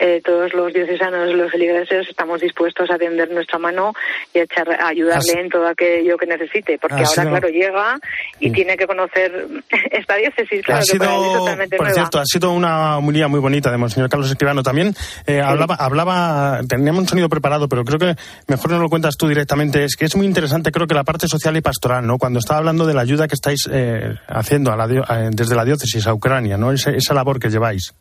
eh, 0.00 0.20
todos 0.24 0.52
los 0.54 0.72
diocesanos, 0.72 1.34
los 1.34 1.50
feligreses, 1.50 2.08
estamos 2.08 2.40
dispuestos 2.40 2.90
a 2.90 2.98
tender 2.98 3.30
nuestra 3.30 3.58
mano 3.58 3.92
y 4.34 4.38
a, 4.38 4.42
echar, 4.44 4.70
a 4.70 4.88
ayudarle 4.88 5.40
en 5.40 5.48
todo 5.48 5.66
aquello 5.66 6.16
que 6.16 6.26
necesite, 6.26 6.78
porque 6.78 6.96
Ha 6.96 6.98
ahora, 7.06 7.08
sido- 7.22 7.30
claro, 7.30 7.48
llega 7.48 7.98
y 8.40 8.50
tiene 8.50 8.76
que 8.76 8.86
conocer 8.86 9.46
esta 9.90 10.16
diócesis, 10.16 10.62
claro, 10.64 10.82
ha 10.82 10.92
que 10.92 10.98
para 10.98 11.10
él 11.14 11.20
es 11.20 11.26
sido, 11.28 11.38
totalmente 11.38 11.76
por 11.76 11.86
nueva. 11.86 11.94
cierto, 11.94 12.18
ha 12.18 12.24
sido 12.26 12.52
una 12.52 12.98
homilía 12.98 13.28
muy 13.28 13.40
bonita 13.40 13.70
de 13.70 13.76
Monseñor 13.76 14.08
Carlos 14.08 14.30
Escribano. 14.30 14.62
También 14.62 14.94
eh, 15.26 15.40
hablaba, 15.40 15.74
hablaba, 15.76 16.60
teníamos 16.68 17.02
un 17.02 17.08
sonido 17.08 17.28
preparado, 17.28 17.68
pero 17.68 17.84
creo 17.84 17.98
que 17.98 18.14
mejor 18.46 18.70
no 18.70 18.78
lo 18.78 18.88
cuentas 18.88 19.16
tú 19.16 19.28
directamente. 19.28 19.84
Es 19.84 19.96
que 19.96 20.04
es 20.06 20.16
muy 20.16 20.26
interesante, 20.26 20.70
creo 20.72 20.86
que 20.86 20.94
la 20.94 21.04
parte 21.04 21.28
social 21.28 21.56
y 21.56 21.60
pastoral, 21.60 22.06
¿no? 22.06 22.18
Cuando 22.18 22.38
estaba 22.38 22.58
hablando 22.58 22.86
de 22.86 22.94
la 22.94 23.02
ayuda 23.02 23.28
que 23.28 23.34
estáis 23.34 23.68
eh, 23.72 24.14
haciendo 24.28 24.72
a 24.72 24.76
la 24.76 24.84
a- 25.06 25.30
desde 25.30 25.54
la 25.54 25.64
diócesis 25.64 26.06
a 26.06 26.14
Ucrania, 26.14 26.56
¿no? 26.56 26.72
Ese- 26.72 26.96
esa 26.96 27.14
labor 27.14 27.38
que 27.38 27.50
lleváis. 27.50 27.92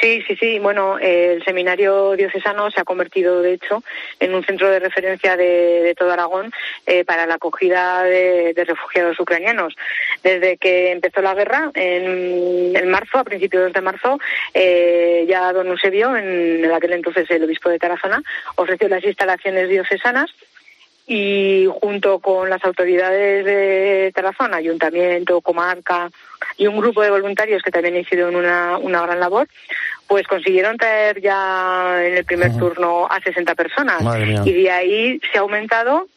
Sí, 0.00 0.22
sí, 0.26 0.36
sí. 0.36 0.58
Bueno, 0.58 0.98
el 0.98 1.42
seminario 1.44 2.12
diocesano 2.12 2.70
se 2.70 2.80
ha 2.80 2.84
convertido, 2.84 3.42
de 3.42 3.54
hecho, 3.54 3.82
en 4.20 4.34
un 4.34 4.44
centro 4.44 4.70
de 4.70 4.78
referencia 4.78 5.36
de, 5.36 5.94
todo 5.98 6.12
Aragón 6.12 6.52
eh, 6.86 7.04
para 7.04 7.26
la 7.26 7.34
acogida 7.34 8.04
de, 8.04 8.54
refugiados 8.66 9.18
ucranianos. 9.18 9.74
Desde 10.22 10.56
que 10.56 10.92
empezó 10.92 11.20
la 11.20 11.34
guerra, 11.34 11.70
en, 11.74 12.76
en 12.76 12.90
marzo, 12.90 13.18
a 13.18 13.24
principios 13.24 13.72
de 13.72 13.80
marzo, 13.80 14.18
eh, 14.54 15.24
ya 15.28 15.52
don 15.52 15.66
Eusebio, 15.68 16.16
en, 16.16 16.64
en 16.64 16.72
aquel 16.72 16.92
entonces 16.92 17.28
el 17.30 17.44
obispo 17.44 17.68
de 17.68 17.78
Tarazona, 17.78 18.22
ofreció 18.56 18.88
las 18.88 19.04
instalaciones 19.04 19.68
diocesanas 19.68 20.30
y 21.08 21.66
junto 21.80 22.18
con 22.18 22.50
las 22.50 22.62
autoridades 22.64 23.44
de 23.44 24.12
Tarazona, 24.14 24.58
ayuntamiento, 24.58 25.40
comarca 25.40 26.10
y 26.58 26.66
un 26.66 26.76
grupo 26.76 27.02
de 27.02 27.10
voluntarios 27.10 27.62
que 27.62 27.70
también 27.70 27.96
hicieron 27.96 28.36
una, 28.36 28.76
una 28.76 29.00
gran 29.02 29.18
labor, 29.18 29.48
pues 30.06 30.26
consiguieron 30.26 30.76
traer 30.76 31.20
ya 31.22 32.04
en 32.04 32.18
el 32.18 32.24
primer 32.26 32.56
turno 32.58 33.06
a 33.10 33.20
60 33.20 33.54
personas. 33.54 34.02
Y 34.44 34.52
de 34.52 34.70
ahí 34.70 35.20
se 35.32 35.38
ha 35.38 35.40
aumentado 35.40 36.08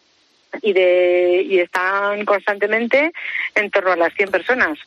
y 0.61 0.73
de 0.73 1.41
y 1.47 1.59
están 1.59 2.25
constantemente 2.25 3.11
en 3.55 3.69
torno 3.71 3.91
a 3.91 3.95
las 3.95 4.13
100 4.13 4.29
personas. 4.31 4.77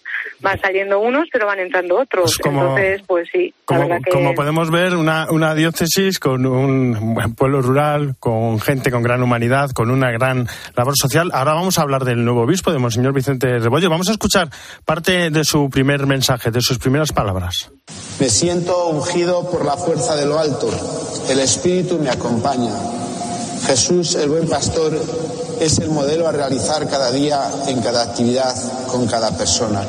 Van 0.41 0.61
saliendo 0.61 1.01
unos, 1.01 1.29
pero 1.33 1.47
van 1.47 1.59
entrando 1.61 1.99
otros. 1.99 2.25
Pues 2.25 2.39
como- 2.39 2.61
Entonces, 2.63 3.03
pues 3.07 3.29
sí, 3.33 3.55
Como, 3.65 3.81
verdad 3.81 3.99
que 4.05 4.11
como 4.11 4.35
podemos 4.35 4.71
ver, 4.71 4.95
una, 4.97 5.27
una 5.31 5.55
diócesis 5.55 6.19
con 6.19 6.45
un 6.47 7.15
buen 7.15 7.35
pueblo 7.35 7.63
rural, 7.63 8.15
con 8.21 8.61
gente 8.61 8.91
con 8.91 9.03
gran 9.03 9.23
humanidad, 9.23 9.71
con 9.71 9.91
una 9.91 10.11
gran 10.11 10.47
labor 10.77 10.95
social. 10.97 11.31
Ahora 11.33 11.55
vamos 11.55 11.79
a 11.79 11.83
hablar 11.83 12.05
del 12.05 12.25
nuevo 12.25 12.43
obispo, 12.43 12.73
de 12.73 12.79
Monseñor 12.79 13.13
Vicente 13.13 13.59
Rebollo. 13.59 13.89
Vamos 13.91 14.09
a 14.09 14.13
escuchar 14.13 14.49
parte 14.85 15.31
de 15.31 15.45
su 15.45 15.71
primer 15.71 16.07
mensaje, 16.07 16.51
de 16.51 16.61
sus 16.61 16.79
primeras 16.79 17.13
palabras. 17.13 17.71
Me 18.21 18.29
siento 18.29 18.89
ungido 18.89 19.51
por 19.51 19.65
la 19.65 19.77
fuerza 19.77 20.15
de 20.17 20.27
lo 20.27 20.39
alto. 20.39 20.69
El 21.29 21.41
Espíritu 21.41 21.99
me 21.99 22.11
acompaña. 22.11 22.73
Jesús, 23.67 24.15
el 24.17 24.29
buen 24.29 24.49
pastor, 24.49 24.93
es 25.65 25.79
el 25.79 25.89
modelo 25.89 26.29
a 26.29 26.33
realizar 26.33 26.89
cada 26.89 27.11
día 27.11 27.51
en 27.69 27.81
cada 27.81 28.03
actividad 28.03 28.55
con 28.87 29.07
cada 29.07 29.31
persona. 29.31 29.83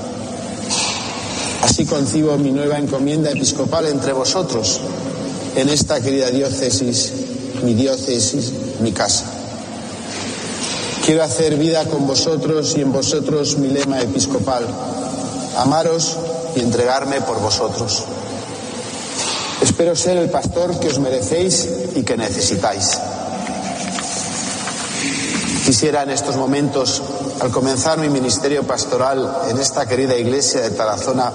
Así 1.61 1.85
concibo 1.85 2.37
mi 2.37 2.51
nueva 2.51 2.77
encomienda 2.77 3.29
episcopal 3.31 3.87
entre 3.87 4.13
vosotros, 4.13 4.79
en 5.55 5.67
esta 5.67 5.99
querida 5.99 6.29
diócesis, 6.29 7.11
mi 7.63 7.73
diócesis, 7.73 8.53
mi 8.79 8.93
casa. 8.93 9.25
Quiero 11.05 11.23
hacer 11.23 11.55
vida 11.57 11.85
con 11.85 12.07
vosotros 12.07 12.75
y 12.77 12.81
en 12.81 12.93
vosotros 12.93 13.57
mi 13.57 13.67
lema 13.67 14.01
episcopal, 14.01 14.65
amaros 15.57 16.17
y 16.55 16.61
entregarme 16.61 17.19
por 17.21 17.41
vosotros. 17.41 18.03
Espero 19.61 19.95
ser 19.95 20.17
el 20.17 20.29
pastor 20.29 20.79
que 20.79 20.87
os 20.87 20.99
merecéis 20.99 21.67
y 21.95 22.03
que 22.03 22.15
necesitáis. 22.15 22.97
Quisiera 25.65 26.03
en 26.03 26.11
estos 26.11 26.37
momentos, 26.37 27.01
al 27.41 27.49
comenzar 27.49 27.97
mi 27.97 28.07
ministerio 28.07 28.67
pastoral 28.67 29.27
en 29.49 29.57
esta 29.57 29.87
querida 29.89 30.15
iglesia 30.15 30.61
de 30.61 30.69
Tarazona, 30.69 31.31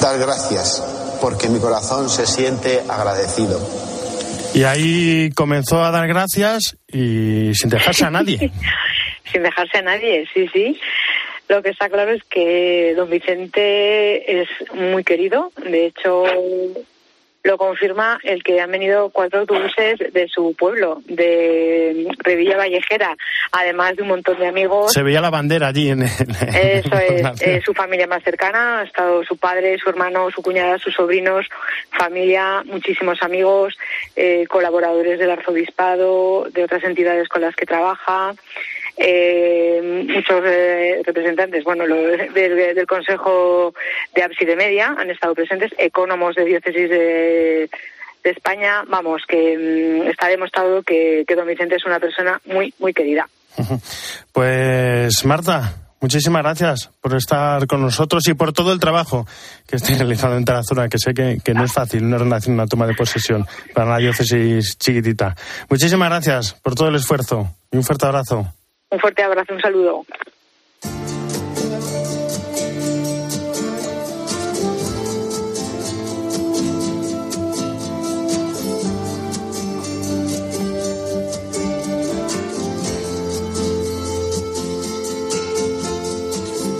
dar 0.00 0.18
gracias 0.18 0.82
porque 1.20 1.48
mi 1.48 1.60
corazón 1.60 2.08
se 2.08 2.26
siente 2.26 2.82
agradecido. 2.88 3.60
Y 4.54 4.64
ahí 4.64 5.30
comenzó 5.36 5.84
a 5.84 5.92
dar 5.92 6.08
gracias 6.08 6.76
y 6.88 7.54
sin 7.54 7.70
dejarse 7.70 8.06
a 8.06 8.10
nadie. 8.10 8.50
sin 9.32 9.44
dejarse 9.44 9.78
a 9.78 9.82
nadie, 9.82 10.26
sí, 10.34 10.48
sí. 10.52 10.80
Lo 11.48 11.62
que 11.62 11.70
está 11.70 11.88
claro 11.88 12.10
es 12.10 12.24
que 12.24 12.94
don 12.96 13.08
Vicente 13.08 14.42
es 14.42 14.48
muy 14.74 15.04
querido. 15.04 15.52
De 15.62 15.86
hecho, 15.86 16.24
lo 17.44 17.56
confirma 17.56 18.18
el 18.24 18.42
que 18.42 18.60
han 18.60 18.70
venido 18.70 19.10
cuatro 19.10 19.40
autobuses 19.40 19.98
de 20.12 20.28
su 20.28 20.54
pueblo, 20.54 21.02
de 21.06 22.06
Revilla 22.18 22.56
Vallejera, 22.56 23.16
además 23.52 23.96
de 23.96 24.02
un 24.02 24.08
montón 24.08 24.38
de 24.38 24.46
amigos. 24.46 24.92
Se 24.92 25.02
veía 25.02 25.20
la 25.20 25.30
bandera 25.30 25.68
allí 25.68 25.90
en 25.90 26.02
Eso 26.02 26.18
es, 26.98 27.40
eh, 27.40 27.62
su 27.64 27.74
familia 27.74 28.06
más 28.06 28.22
cercana, 28.22 28.80
ha 28.80 28.84
estado 28.84 29.24
su 29.24 29.36
padre, 29.36 29.78
su 29.78 29.88
hermano, 29.88 30.30
su 30.30 30.42
cuñada, 30.42 30.78
sus 30.78 30.94
sobrinos, 30.94 31.46
familia, 31.90 32.62
muchísimos 32.66 33.22
amigos, 33.22 33.78
eh, 34.16 34.44
colaboradores 34.48 35.18
del 35.18 35.30
arzobispado, 35.30 36.48
de 36.50 36.64
otras 36.64 36.82
entidades 36.84 37.28
con 37.28 37.42
las 37.42 37.54
que 37.54 37.66
trabaja 37.66 38.34
eh, 38.98 40.06
muchos 40.08 40.42
eh, 40.44 41.02
representantes, 41.04 41.64
bueno, 41.64 41.84
del, 41.86 42.86
Consejo 42.86 43.74
de 44.14 44.22
Ábside 44.22 44.56
Media 44.56 44.94
han 44.98 45.10
estado 45.10 45.34
presentes, 45.34 45.72
ecónomos 45.78 46.34
de 46.34 46.44
diócesis 46.44 46.90
de, 46.90 47.70
España, 48.24 48.82
vamos, 48.86 49.22
que 49.26 49.56
mm, 49.56 50.10
está 50.10 50.28
demostrado 50.28 50.82
que, 50.82 51.24
que 51.26 51.34
Don 51.34 51.46
Vicente 51.46 51.76
es 51.76 51.86
una 51.86 51.98
persona 51.98 52.38
muy, 52.44 52.74
muy 52.78 52.92
querida. 52.92 53.26
Pues 54.32 55.24
Marta, 55.24 55.74
Muchísimas 56.00 56.42
gracias 56.42 56.90
por 57.00 57.16
estar 57.16 57.66
con 57.66 57.82
nosotros 57.82 58.22
y 58.28 58.34
por 58.34 58.52
todo 58.52 58.72
el 58.72 58.78
trabajo 58.78 59.26
que 59.66 59.76
estoy 59.76 59.96
realizando 59.96 60.36
en 60.36 60.44
Tarazona, 60.44 60.88
que 60.88 60.98
sé 60.98 61.12
que, 61.12 61.54
no 61.54 61.64
es 61.64 61.72
fácil 61.72 62.04
una 62.04 62.18
relación, 62.18 62.54
una 62.54 62.68
toma 62.68 62.86
de 62.86 62.94
posesión 62.94 63.44
para 63.74 63.88
una 63.88 63.98
diócesis 63.98 64.78
chiquitita. 64.78 65.34
Muchísimas 65.68 66.08
gracias 66.08 66.52
por 66.54 66.76
todo 66.76 66.88
el 66.88 66.94
esfuerzo 66.94 67.52
y 67.72 67.78
un 67.78 67.82
fuerte 67.82 68.06
abrazo. 68.06 68.46
Un 68.90 68.98
fuerte 69.00 69.22
abrazo, 69.22 69.52
un 69.52 69.60
saludo. 69.60 70.06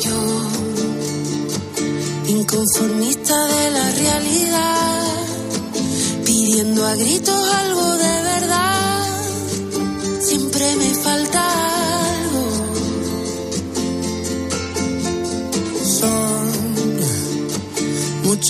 Yo, 0.01 0.19
inconformista 2.27 3.35
de 3.45 3.71
la 3.71 3.91
realidad, 3.91 5.03
pidiendo 6.25 6.87
a 6.87 6.95
gritos 6.95 7.55
algo 7.55 7.97
de 7.99 8.23
verdad, 8.23 8.78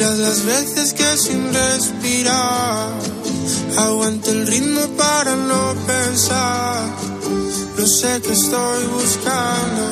Muchas 0.01 0.19
las 0.19 0.45
veces 0.45 0.95
que 0.95 1.17
sin 1.17 1.53
respirar 1.53 2.93
aguanto 3.79 4.31
el 4.31 4.47
ritmo 4.47 4.81
para 4.97 5.35
no 5.35 5.75
pensar. 5.89 6.87
No 7.77 7.85
sé 7.85 8.23
qué 8.23 8.33
estoy 8.33 8.85
buscando. 8.93 9.83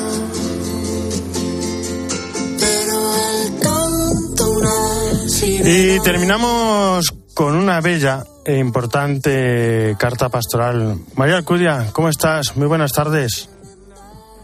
Pero 2.57 3.15
el 3.35 3.59
canto 3.59 4.49
una 4.51 5.69
Y 5.69 5.99
terminamos 5.99 7.13
con 7.33 7.55
una 7.57 7.81
bella 7.81 8.23
e 8.45 8.59
importante 8.59 9.97
carta 9.99 10.29
pastoral. 10.29 10.99
María 11.15 11.35
Alcudia, 11.35 11.89
¿cómo 11.91 12.07
estás? 12.07 12.55
Muy 12.55 12.67
buenas 12.67 12.93
tardes. 12.93 13.49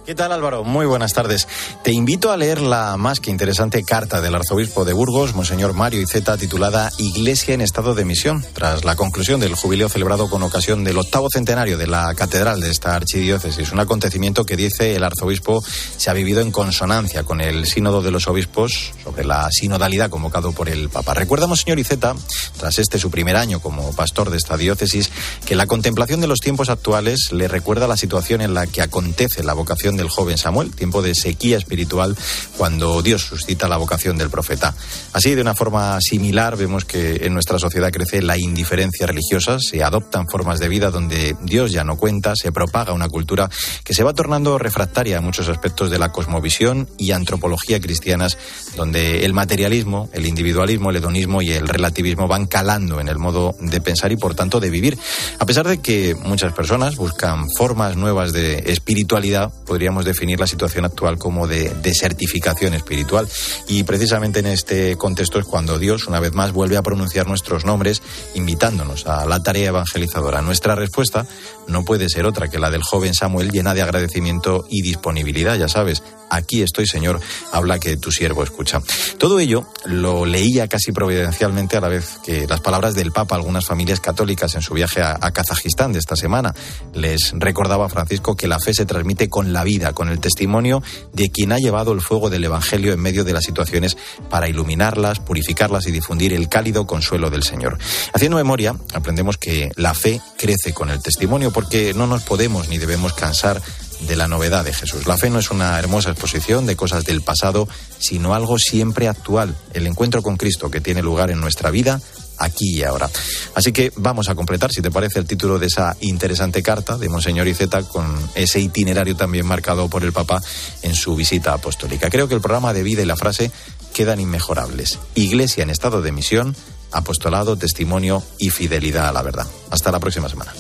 ¿Qué 0.05 0.15
tal 0.15 0.33
Álvaro? 0.33 0.65
Muy 0.65 0.85
buenas 0.85 1.13
tardes. 1.13 1.47
Te 1.81 1.93
invito 1.93 2.29
a 2.29 2.35
leer 2.35 2.59
la 2.59 2.97
más 2.97 3.21
que 3.21 3.31
interesante 3.31 3.85
carta 3.85 4.19
del 4.19 4.35
arzobispo 4.35 4.83
de 4.83 4.91
Burgos, 4.91 5.33
Monseñor 5.33 5.73
Mario 5.73 6.01
Iceta, 6.01 6.35
titulada 6.35 6.91
Iglesia 6.97 7.53
en 7.53 7.61
estado 7.61 7.95
de 7.95 8.03
misión, 8.03 8.45
tras 8.51 8.83
la 8.83 8.97
conclusión 8.97 9.39
del 9.39 9.55
jubileo 9.55 9.87
celebrado 9.87 10.29
con 10.29 10.43
ocasión 10.43 10.83
del 10.83 10.97
octavo 10.97 11.29
centenario 11.31 11.77
de 11.77 11.87
la 11.87 12.13
catedral 12.15 12.59
de 12.59 12.69
esta 12.69 12.95
archidiócesis. 12.95 13.71
Un 13.71 13.79
acontecimiento 13.79 14.45
que 14.45 14.57
dice 14.57 14.93
el 14.93 15.05
arzobispo 15.05 15.63
se 15.95 16.09
ha 16.09 16.13
vivido 16.13 16.41
en 16.41 16.51
consonancia 16.51 17.23
con 17.23 17.39
el 17.39 17.65
sínodo 17.65 18.01
de 18.01 18.11
los 18.11 18.27
obispos 18.27 18.91
sobre 19.01 19.23
la 19.23 19.47
sinodalidad 19.51 20.09
convocado 20.09 20.51
por 20.51 20.67
el 20.67 20.89
Papa. 20.89 21.13
Recuerda, 21.13 21.47
Monseñor 21.47 21.79
Iceta, 21.79 22.13
tras 22.59 22.77
este 22.77 22.99
su 22.99 23.09
primer 23.09 23.37
año 23.37 23.61
como 23.61 23.95
pastor 23.95 24.31
de 24.31 24.37
esta 24.37 24.57
diócesis, 24.57 25.09
que 25.45 25.55
la 25.55 25.65
contemplación 25.65 26.19
de 26.19 26.27
los 26.27 26.39
tiempos 26.39 26.67
actuales 26.67 27.29
le 27.31 27.47
recuerda 27.47 27.87
la 27.87 27.95
situación 27.95 28.41
en 28.41 28.53
la 28.53 28.67
que 28.67 28.81
acontece 28.81 29.43
la 29.43 29.53
vocación 29.53 29.92
del 29.97 30.10
joven 30.10 30.38
Samuel, 30.38 30.75
tiempo 30.75 31.01
de 31.01 31.15
sequía 31.15 31.58
espiritual 31.58 32.15
cuando 32.58 33.01
Dios 33.01 33.23
suscita 33.23 33.67
la 33.67 33.77
vocación 33.77 34.17
del 34.17 34.29
profeta. 34.29 34.73
Así, 35.13 35.36
de 35.36 35.41
una 35.41 35.56
forma 35.56 35.99
similar, 36.01 36.58
vemos 36.58 36.86
que 36.86 37.25
en 37.25 37.34
nuestra 37.34 37.60
sociedad 37.60 37.91
crece 37.91 38.21
la 38.21 38.38
indiferencia 38.38 39.08
religiosa, 39.08 39.58
se 39.60 39.84
adoptan 39.84 40.27
formas 40.27 40.60
de 40.60 40.69
vida 40.69 40.91
donde 40.91 41.36
Dios 41.43 41.71
ya 41.71 41.84
no 41.84 41.97
cuenta, 41.97 42.34
se 42.36 42.51
propaga 42.51 42.93
una 42.93 43.10
cultura 43.10 43.49
que 43.84 43.93
se 43.93 44.03
va 44.03 44.13
tornando 44.13 44.58
refractaria 44.58 45.17
a 45.17 45.21
muchos 45.21 45.49
aspectos 45.49 45.89
de 45.89 45.99
la 45.99 46.12
cosmovisión 46.12 46.89
y 46.97 47.12
antropología 47.12 47.79
cristianas, 47.79 48.38
donde 48.75 49.25
el 49.25 49.34
materialismo, 49.34 50.10
el 50.13 50.25
individualismo, 50.25 50.89
el 50.89 50.97
hedonismo 50.97 51.41
y 51.41 51.51
el 51.51 51.67
relativismo 51.67 52.27
van 52.27 52.47
calando 52.47 52.99
en 52.99 53.08
el 53.08 53.19
modo 53.19 53.56
de 53.60 53.82
pensar 53.82 54.12
y 54.12 54.17
por 54.17 54.36
tanto 54.36 54.60
de 54.60 54.69
vivir. 54.69 54.97
A 55.39 55.45
pesar 55.45 55.67
de 55.67 55.79
que 55.79 56.15
muchas 56.15 56.53
personas 56.53 56.95
buscan 56.95 57.47
formas 57.58 57.95
nuevas 57.95 58.34
de 58.34 58.63
espiritualidad, 58.67 59.51
podríamos 59.84 60.06
definir 60.06 60.39
la 60.39 60.48
situación 60.48 60.86
actual 60.86 61.17
como 61.17 61.46
de 61.46 61.69
desertificación 61.82 62.74
espiritual. 62.74 63.28
Y 63.67 63.84
precisamente 63.84 64.39
en 64.39 64.46
este 64.46 64.96
contexto 64.96 65.39
es 65.39 65.46
cuando 65.46 65.78
Dios, 65.78 66.08
una 66.08 66.22
vez 66.22 66.32
más, 66.32 66.54
vuelve 66.54 66.78
a 66.78 66.82
pronunciar 66.82 67.28
nuestros 67.28 67.65
nombres, 67.65 68.02
invitándonos 68.34 69.08
a 69.08 69.26
la 69.26 69.43
tarea 69.43 69.67
evangelizadora. 69.67 70.41
Nuestra 70.41 70.76
respuesta 70.76 71.26
no 71.67 71.84
puede 71.84 72.08
ser 72.08 72.26
otra 72.26 72.48
que 72.48 72.60
la 72.60 72.72
del 72.72 72.82
joven 72.82 73.13
Samuel, 73.13 73.52
llena 73.52 73.74
de 73.74 73.82
agradecimiento 73.82 74.65
y 74.69 74.84
disponibilidad, 74.84 75.58
ya 75.58 75.67
sabes. 75.67 76.02
Aquí 76.30 76.63
estoy, 76.63 76.88
Señor, 76.88 77.19
habla 77.52 77.78
que 77.78 77.96
tu 77.98 78.12
siervo 78.12 78.43
escucha. 78.43 78.82
Todo 79.19 79.39
ello 79.39 79.67
lo 79.86 80.26
leía 80.26 80.67
casi 80.67 80.91
providencialmente 80.91 81.78
a 81.78 81.82
la 81.82 81.89
vez 81.89 82.17
que 82.24 82.48
las 82.48 82.60
palabras 82.60 82.96
del 82.96 83.12
Papa 83.12 83.36
a 83.36 83.38
algunas 83.38 83.65
familias 83.65 84.00
católicas 84.00 84.56
en 84.56 84.63
su 84.63 84.74
viaje 84.74 85.02
a, 85.02 85.17
a 85.22 85.32
Kazajistán 85.32 85.93
de 85.93 86.00
esta 86.00 86.15
semana. 86.15 86.56
Les 86.96 87.34
recordaba 87.36 87.88
Francisco 87.88 88.36
que 88.36 88.48
la 88.48 88.60
fe 88.60 88.74
se 88.74 88.86
transmite 88.86 89.30
con 89.30 89.54
la 89.54 89.63
con 89.93 90.09
el 90.09 90.19
testimonio 90.19 90.83
de 91.13 91.29
quien 91.29 91.51
ha 91.51 91.57
llevado 91.57 91.91
el 91.91 92.01
fuego 92.01 92.29
del 92.29 92.43
Evangelio 92.43 92.93
en 92.93 92.99
medio 92.99 93.23
de 93.23 93.33
las 93.33 93.43
situaciones 93.43 93.97
para 94.29 94.47
iluminarlas, 94.47 95.19
purificarlas 95.19 95.88
y 95.88 95.91
difundir 95.91 96.33
el 96.33 96.47
cálido 96.47 96.86
consuelo 96.86 97.29
del 97.29 97.43
Señor. 97.43 97.77
Haciendo 98.13 98.38
memoria, 98.38 98.75
aprendemos 98.93 99.38
que 99.38 99.71
la 99.75 99.93
fe 99.93 100.21
crece 100.38 100.73
con 100.73 100.89
el 100.89 101.01
testimonio 101.01 101.51
porque 101.51 101.93
no 101.93 102.07
nos 102.07 102.23
podemos 102.23 102.69
ni 102.69 102.77
debemos 102.77 103.13
cansar 103.13 103.62
de 104.07 104.15
la 104.15 104.27
novedad 104.27 104.63
de 104.63 104.73
Jesús. 104.73 105.07
La 105.07 105.17
fe 105.17 105.29
no 105.29 105.39
es 105.39 105.49
una 105.49 105.79
hermosa 105.79 106.12
exposición 106.12 106.65
de 106.65 106.75
cosas 106.75 107.05
del 107.05 107.21
pasado, 107.21 107.67
sino 107.99 108.33
algo 108.33 108.59
siempre 108.59 109.07
actual, 109.07 109.55
el 109.73 109.88
encuentro 109.88 110.21
con 110.21 110.38
Cristo 110.38 110.69
que 110.69 110.81
tiene 110.81 111.01
lugar 111.01 111.31
en 111.31 111.39
nuestra 111.39 111.71
vida 111.71 112.01
aquí 112.43 112.77
y 112.77 112.84
ahora. 112.84 113.10
Así 113.56 113.71
que 113.71 113.91
vamos 113.95 114.29
a 114.29 114.36
completar, 114.36 114.71
si 114.71 114.82
te 114.82 114.91
parece, 114.91 115.19
el 115.19 115.25
título 115.25 115.60
de 115.60 115.67
esa 115.67 115.95
interesante 116.01 116.62
carta 116.63 116.97
de 116.97 117.10
Monseñor 117.10 117.47
Iceta 117.47 117.84
con 117.84 118.06
ese 118.36 118.60
itinerario 118.60 119.15
también 119.15 119.45
marcado 119.45 119.89
por 119.89 120.03
el 120.03 120.13
Papa 120.13 120.41
en 120.82 120.95
su 120.95 121.15
visita 121.15 121.53
apostólica. 121.53 122.10
Creo 122.10 122.27
que 122.27 122.36
el 122.36 122.41
programa 122.41 122.73
de 122.73 122.84
vida 122.84 123.01
y 123.01 123.06
la 123.06 123.15
frase 123.15 123.51
quedan 123.93 124.19
inmejorables. 124.19 124.99
Iglesia 125.15 125.63
en 125.63 125.69
estado 125.69 126.01
de 126.01 126.12
misión, 126.12 126.56
apostolado, 126.91 127.58
testimonio 127.58 128.23
y 128.38 128.49
fidelidad 128.49 129.08
a 129.08 129.13
la 129.13 129.21
verdad. 129.21 129.47
Hasta 129.69 129.91
la 129.91 129.99
próxima 129.99 130.29
semana. 130.29 130.53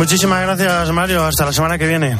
Muchísimas 0.00 0.40
gracias, 0.40 0.90
Mario. 0.92 1.26
Hasta 1.26 1.44
la 1.44 1.52
semana 1.52 1.76
que 1.76 1.86
viene. 1.86 2.16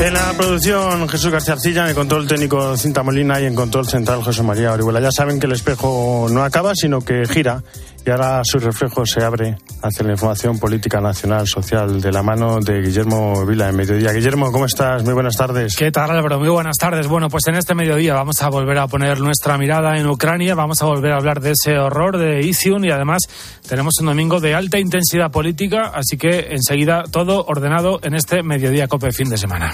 En 0.00 0.14
la 0.14 0.32
producción 0.36 1.08
Jesús 1.08 1.32
García 1.32 1.54
Arcilla, 1.54 1.82
en 1.82 1.88
el 1.88 1.94
control 1.96 2.28
técnico 2.28 2.76
Cinta 2.76 3.02
Molina 3.02 3.40
y 3.40 3.46
en 3.46 3.56
control 3.56 3.88
central 3.88 4.22
José 4.22 4.44
María 4.44 4.72
Orihuela. 4.72 5.00
Ya 5.00 5.10
saben 5.10 5.40
que 5.40 5.46
el 5.46 5.52
espejo 5.52 6.28
no 6.30 6.44
acaba, 6.44 6.76
sino 6.76 7.00
que 7.00 7.26
gira 7.26 7.64
Y 8.04 8.10
ahora 8.10 8.40
su 8.44 8.58
reflejo 8.58 9.04
se 9.04 9.22
abre 9.22 9.56
hacia 9.82 10.06
la 10.06 10.12
información 10.12 10.58
política 10.58 11.00
nacional, 11.00 11.46
social, 11.46 12.00
de 12.00 12.10
la 12.10 12.22
mano 12.22 12.58
de 12.60 12.80
Guillermo 12.80 13.44
Vila 13.44 13.68
en 13.68 13.76
mediodía. 13.76 14.12
Guillermo, 14.12 14.50
¿cómo 14.52 14.64
estás? 14.64 15.04
Muy 15.04 15.12
buenas 15.12 15.36
tardes. 15.36 15.76
¿Qué 15.76 15.92
tal, 15.92 16.10
Álvaro? 16.10 16.38
Muy 16.38 16.48
buenas 16.48 16.76
tardes. 16.76 17.06
Bueno, 17.08 17.28
pues 17.28 17.46
en 17.48 17.56
este 17.56 17.74
mediodía 17.74 18.14
vamos 18.14 18.40
a 18.42 18.48
volver 18.48 18.78
a 18.78 18.86
poner 18.86 19.20
nuestra 19.20 19.58
mirada 19.58 19.96
en 19.98 20.06
Ucrania, 20.06 20.54
vamos 20.54 20.80
a 20.82 20.86
volver 20.86 21.12
a 21.12 21.16
hablar 21.16 21.40
de 21.40 21.52
ese 21.52 21.78
horror 21.78 22.18
de 22.18 22.40
Izium 22.40 22.84
y 22.84 22.90
además 22.90 23.22
tenemos 23.68 23.94
un 24.00 24.06
domingo 24.06 24.40
de 24.40 24.54
alta 24.54 24.78
intensidad 24.78 25.30
política, 25.30 25.92
así 25.94 26.16
que 26.16 26.48
enseguida 26.50 27.04
todo 27.10 27.44
ordenado 27.46 28.00
en 28.02 28.14
este 28.14 28.42
mediodía 28.42 28.88
COPE 28.88 29.12
fin 29.12 29.28
de 29.28 29.36
semana. 29.36 29.72